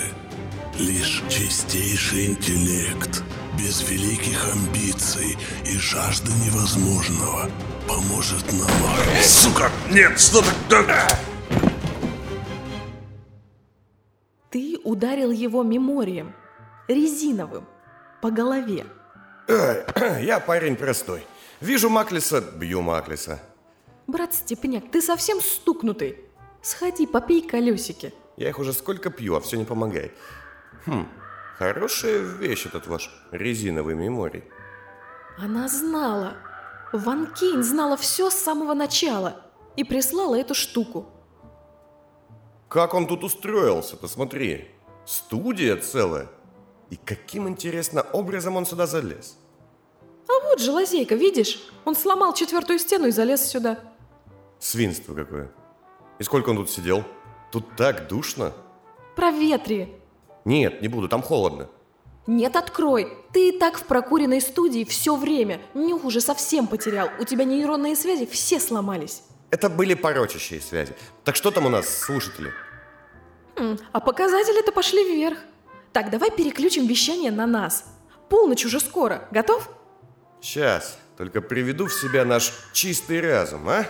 Лишь 0.80 1.24
чистейший 1.30 2.26
интеллект, 2.28 3.24
без 3.58 3.88
великих 3.90 4.52
амбиций 4.52 5.38
и 5.66 5.78
жажды 5.78 6.32
невозможного 6.46 7.50
поможет 7.88 8.52
нам... 8.54 8.70
Сука! 9.24 9.72
Нет, 9.92 10.20
что 10.20 10.44
так... 10.70 11.20
Ты 14.50 14.78
ударил 14.84 15.32
его 15.32 15.64
меморием, 15.64 16.34
резиновым, 16.88 17.66
по 18.22 18.32
голове. 18.32 18.86
Я 19.48 20.40
парень 20.40 20.76
простой. 20.76 21.26
Вижу 21.62 21.90
Маклиса, 21.90 22.42
бью 22.42 22.82
Маклиса. 22.82 23.40
Брат 24.08 24.34
Степняк, 24.34 24.92
ты 24.92 25.02
совсем 25.02 25.42
стукнутый. 25.42 26.20
Сходи, 26.62 27.08
попей 27.08 27.48
колесики. 27.48 28.14
Я 28.38 28.50
их 28.50 28.60
уже 28.60 28.74
сколько 28.74 29.10
пью, 29.10 29.36
а 29.36 29.42
все 29.42 29.58
не 29.58 29.66
помогает. 29.66 30.12
Хм, 30.86 31.08
хорошая 31.58 32.20
вещь 32.20 32.66
этот 32.66 32.88
ваш 32.88 33.10
резиновый 33.32 33.96
меморий. 33.96 34.44
Она 35.38 35.68
знала. 35.68 36.38
Ван 36.94 37.34
Кейн 37.34 37.64
знала 37.64 37.98
все 37.98 38.30
с 38.30 38.36
самого 38.36 38.74
начала 38.74 39.42
и 39.76 39.84
прислала 39.84 40.36
эту 40.36 40.54
штуку. 40.54 41.08
Как 42.70 42.94
он 42.94 43.08
тут 43.08 43.24
устроился, 43.24 43.98
посмотри. 43.98 44.72
Студия 45.06 45.78
целая. 45.78 46.28
И 46.90 46.96
каким, 46.96 47.48
интересно, 47.48 48.02
образом 48.14 48.56
он 48.56 48.66
сюда 48.66 48.88
залез? 48.88 49.38
А 50.30 50.34
вот 50.44 50.60
же 50.60 50.72
лазейка, 50.72 51.16
видишь? 51.16 51.60
Он 51.86 51.96
сломал 51.96 52.34
четвертую 52.34 52.80
стену 52.80 53.08
и 53.08 53.12
залез 53.12 53.46
сюда. 53.46 53.80
Свинство 54.60 55.14
какое. 55.14 55.52
И 56.20 56.24
сколько 56.24 56.50
он 56.50 56.58
тут 56.58 56.70
сидел? 56.70 57.04
Тут 57.52 57.76
так 57.76 58.08
душно. 58.08 58.54
Проветри. 59.16 59.94
Нет, 60.46 60.82
не 60.82 60.88
буду, 60.88 61.08
там 61.08 61.22
холодно. 61.22 61.70
Нет, 62.26 62.56
открой. 62.56 63.18
Ты 63.34 63.50
и 63.50 63.60
так 63.60 63.78
в 63.78 63.84
прокуренной 63.84 64.42
студии 64.42 64.84
все 64.84 65.16
время. 65.16 65.62
Нюх 65.74 66.04
уже 66.04 66.20
совсем 66.20 66.68
потерял. 66.68 67.10
У 67.20 67.24
тебя 67.24 67.46
нейронные 67.46 67.96
связи 67.96 68.26
все 68.26 68.60
сломались. 68.60 69.24
Это 69.50 69.70
были 69.70 69.94
порочащие 69.94 70.60
связи. 70.60 70.94
Так 71.24 71.38
что 71.38 71.52
там 71.52 71.66
у 71.66 71.70
нас, 71.70 71.88
слушатели? 71.88 72.52
М, 73.56 73.80
А 73.94 74.00
показатели-то 74.02 74.72
пошли 74.74 75.04
вверх. 75.06 75.38
Так, 75.94 76.10
давай 76.10 76.32
переключим 76.32 76.88
вещание 76.88 77.32
на 77.32 77.48
нас. 77.48 77.86
Полночь 78.30 78.66
уже 78.66 78.80
скоро. 78.80 79.28
Готов? 79.32 79.70
Сейчас, 80.42 80.98
только 81.18 81.42
приведу 81.42 81.88
в 81.88 81.94
себя 81.94 82.26
наш 82.26 82.54
чистый 82.74 83.22
разум, 83.22 83.68
а? 83.70 83.86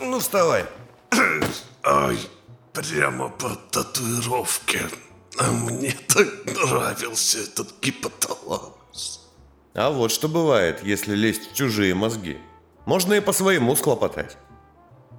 Ну, 0.00 0.20
вставай. 0.20 0.66
Ай, 1.82 2.18
прямо 2.72 3.28
по 3.30 3.56
татуировке. 3.70 4.82
А 5.38 5.50
мне 5.50 5.94
так 6.08 6.28
нравился 6.46 7.38
этот 7.38 7.68
гипоталамус. 7.80 9.28
А 9.74 9.90
вот 9.90 10.10
что 10.10 10.28
бывает, 10.28 10.82
если 10.82 11.14
лезть 11.14 11.52
в 11.52 11.54
чужие 11.54 11.94
мозги. 11.94 12.38
Можно 12.84 13.14
и 13.14 13.20
по 13.20 13.32
своему 13.32 13.76
схлопотать. 13.76 14.36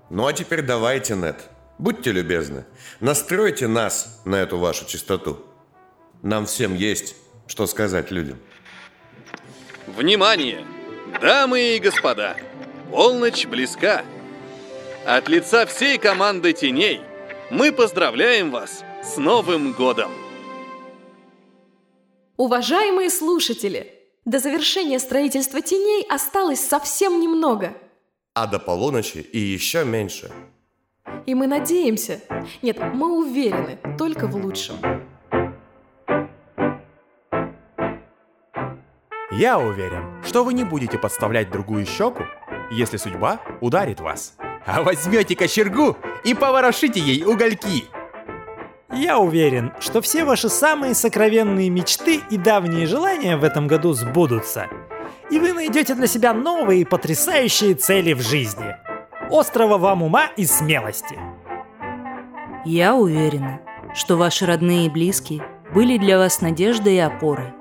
Ну 0.09 0.25
а 0.25 0.33
теперь 0.33 0.61
давайте, 0.61 1.15
Нет, 1.15 1.49
будьте 1.77 2.11
любезны, 2.11 2.65
настройте 2.99 3.67
нас 3.67 4.21
на 4.25 4.35
эту 4.35 4.57
вашу 4.57 4.85
чистоту. 4.85 5.45
Нам 6.21 6.45
всем 6.45 6.75
есть 6.75 7.15
что 7.49 7.65
сказать 7.65 8.11
людям. 8.11 8.37
Внимание! 9.87 10.65
Дамы 11.19 11.75
и 11.75 11.79
господа! 11.79 12.37
Полночь 12.91 13.45
близка! 13.47 14.05
От 15.05 15.27
лица 15.27 15.65
всей 15.65 15.97
команды 15.97 16.53
теней 16.53 17.01
мы 17.49 17.71
поздравляем 17.71 18.51
вас 18.51 18.83
с 19.03 19.17
Новым 19.17 19.73
годом! 19.73 20.11
Уважаемые 22.37 23.09
слушатели, 23.09 23.93
до 24.25 24.39
завершения 24.39 24.99
строительства 24.99 25.61
теней 25.61 26.05
осталось 26.07 26.59
совсем 26.59 27.19
немного. 27.19 27.73
А 28.35 28.45
до 28.45 28.59
полуночи 28.59 29.17
и 29.17 29.39
еще 29.39 29.83
меньше. 29.83 30.31
И 31.25 31.33
мы 31.33 31.47
надеемся, 31.47 32.21
нет, 32.61 32.77
мы 32.93 33.17
уверены 33.17 33.79
только 33.97 34.27
в 34.27 34.35
лучшем. 34.35 34.77
Я 39.39 39.57
уверен, 39.57 40.03
что 40.21 40.43
вы 40.43 40.53
не 40.53 40.65
будете 40.65 40.97
подставлять 40.97 41.49
другую 41.49 41.85
щеку, 41.85 42.23
если 42.71 42.97
судьба 42.97 43.39
ударит 43.61 44.01
вас. 44.01 44.33
А 44.65 44.83
возьмете 44.83 45.33
кочергу 45.33 45.95
и 46.25 46.33
поворошите 46.33 46.99
ей 46.99 47.23
угольки. 47.23 47.85
Я 48.91 49.17
уверен, 49.17 49.71
что 49.79 50.01
все 50.01 50.25
ваши 50.25 50.49
самые 50.49 50.93
сокровенные 50.93 51.69
мечты 51.69 52.19
и 52.29 52.35
давние 52.35 52.85
желания 52.85 53.37
в 53.37 53.45
этом 53.45 53.67
году 53.67 53.93
сбудутся. 53.93 54.67
И 55.31 55.39
вы 55.39 55.53
найдете 55.53 55.95
для 55.95 56.07
себя 56.07 56.33
новые 56.33 56.85
потрясающие 56.85 57.75
цели 57.75 58.11
в 58.11 58.19
жизни. 58.19 58.75
Острова 59.29 59.77
вам 59.77 60.03
ума 60.03 60.25
и 60.35 60.43
смелости. 60.43 61.17
Я 62.65 62.93
уверена, 62.93 63.61
что 63.95 64.17
ваши 64.17 64.45
родные 64.45 64.87
и 64.87 64.89
близкие 64.89 65.41
были 65.73 65.97
для 65.97 66.17
вас 66.17 66.41
надеждой 66.41 66.95
и 66.95 66.99
опорой. 66.99 67.53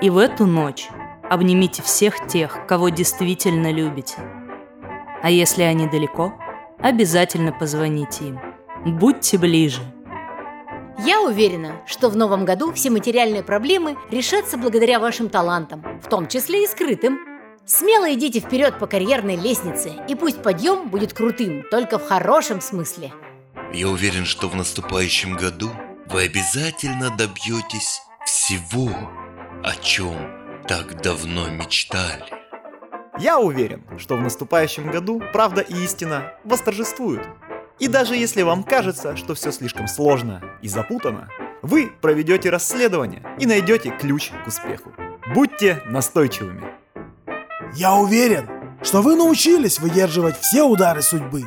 И 0.00 0.08
в 0.08 0.16
эту 0.16 0.46
ночь 0.46 0.88
обнимите 1.30 1.82
всех 1.82 2.26
тех, 2.26 2.66
кого 2.66 2.88
действительно 2.88 3.72
любите. 3.72 4.16
А 5.22 5.30
если 5.30 5.62
они 5.62 5.88
далеко, 5.88 6.32
обязательно 6.78 7.52
позвоните 7.52 8.28
им. 8.28 8.40
Будьте 8.84 9.38
ближе. 9.38 9.80
Я 11.04 11.20
уверена, 11.22 11.82
что 11.86 12.08
в 12.08 12.16
новом 12.16 12.44
году 12.44 12.72
все 12.72 12.90
материальные 12.90 13.42
проблемы 13.42 13.96
решатся 14.10 14.56
благодаря 14.56 14.98
вашим 14.98 15.28
талантам, 15.28 15.84
в 16.02 16.08
том 16.08 16.26
числе 16.26 16.64
и 16.64 16.66
скрытым. 16.66 17.20
Смело 17.64 18.12
идите 18.14 18.40
вперед 18.40 18.78
по 18.78 18.86
карьерной 18.86 19.36
лестнице, 19.36 19.92
и 20.08 20.14
пусть 20.14 20.42
подъем 20.42 20.88
будет 20.88 21.12
крутым, 21.12 21.64
только 21.70 21.98
в 21.98 22.08
хорошем 22.08 22.60
смысле. 22.60 23.12
Я 23.72 23.88
уверен, 23.88 24.24
что 24.24 24.48
в 24.48 24.56
наступающем 24.56 25.36
году 25.36 25.70
вы 26.06 26.22
обязательно 26.22 27.10
добьетесь 27.10 28.00
всего, 28.24 28.90
о 29.62 29.74
чем 29.82 30.37
так 30.68 31.00
давно 31.00 31.48
мечтали. 31.48 32.24
Я 33.18 33.38
уверен, 33.38 33.82
что 33.96 34.16
в 34.16 34.20
наступающем 34.20 34.90
году 34.90 35.22
правда 35.32 35.62
и 35.62 35.74
истина 35.82 36.34
восторжествуют. 36.44 37.26
И 37.78 37.88
даже 37.88 38.14
если 38.14 38.42
вам 38.42 38.62
кажется, 38.62 39.16
что 39.16 39.34
все 39.34 39.50
слишком 39.50 39.88
сложно 39.88 40.42
и 40.60 40.68
запутано, 40.68 41.30
вы 41.62 41.90
проведете 42.02 42.50
расследование 42.50 43.24
и 43.40 43.46
найдете 43.46 43.90
ключ 43.98 44.30
к 44.44 44.46
успеху. 44.46 44.92
Будьте 45.34 45.82
настойчивыми. 45.86 46.64
Я 47.74 47.94
уверен, 47.94 48.48
что 48.82 49.00
вы 49.00 49.16
научились 49.16 49.80
выдерживать 49.80 50.38
все 50.38 50.64
удары 50.64 51.00
судьбы, 51.00 51.44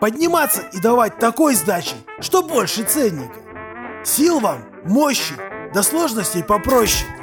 подниматься 0.00 0.62
и 0.72 0.80
давать 0.80 1.18
такой 1.18 1.56
сдачи, 1.56 1.96
что 2.20 2.42
больше 2.42 2.84
ценника. 2.84 3.34
Сил 4.04 4.38
вам, 4.38 4.64
мощи, 4.84 5.34
до 5.74 5.82
сложностей 5.82 6.44
попроще. 6.44 7.19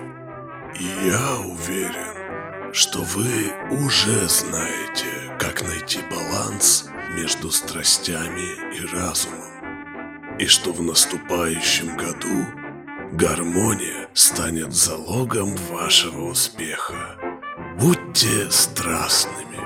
Я 0.79 1.39
уверен, 1.39 2.71
что 2.71 2.99
вы 2.99 3.51
уже 3.71 4.27
знаете, 4.27 5.05
как 5.39 5.63
найти 5.63 5.99
баланс 6.11 6.87
между 7.15 7.49
страстями 7.49 8.75
и 8.75 8.85
разумом. 8.95 10.37
И 10.37 10.45
что 10.45 10.71
в 10.71 10.83
наступающем 10.83 11.97
году 11.97 12.45
гармония 13.11 14.07
станет 14.13 14.71
залогом 14.71 15.55
вашего 15.71 16.29
успеха. 16.29 17.17
Будьте 17.79 18.51
страстными. 18.51 19.57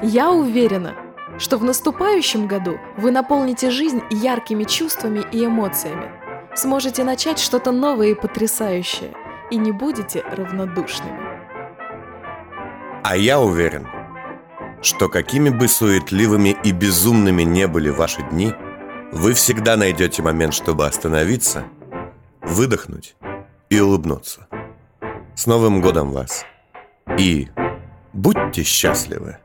Я 0.00 0.30
уверена, 0.30 0.94
что 1.40 1.58
в 1.58 1.64
наступающем 1.64 2.46
году 2.46 2.78
вы 2.96 3.10
наполните 3.10 3.70
жизнь 3.70 4.00
яркими 4.10 4.62
чувствами 4.62 5.24
и 5.32 5.44
эмоциями, 5.44 6.17
сможете 6.58 7.04
начать 7.04 7.38
что-то 7.38 7.72
новое 7.72 8.08
и 8.08 8.14
потрясающее, 8.14 9.14
и 9.50 9.56
не 9.56 9.72
будете 9.72 10.22
равнодушными. 10.22 11.18
А 13.04 13.16
я 13.16 13.40
уверен, 13.40 13.86
что 14.82 15.08
какими 15.08 15.48
бы 15.48 15.68
суетливыми 15.68 16.56
и 16.64 16.72
безумными 16.72 17.42
не 17.42 17.66
были 17.66 17.90
ваши 17.90 18.22
дни, 18.22 18.52
вы 19.12 19.32
всегда 19.32 19.76
найдете 19.76 20.22
момент, 20.22 20.52
чтобы 20.52 20.86
остановиться, 20.86 21.64
выдохнуть 22.42 23.16
и 23.70 23.80
улыбнуться. 23.80 24.46
С 25.34 25.46
Новым 25.46 25.80
годом 25.80 26.10
вас! 26.10 26.44
И 27.18 27.48
будьте 28.12 28.64
счастливы! 28.64 29.38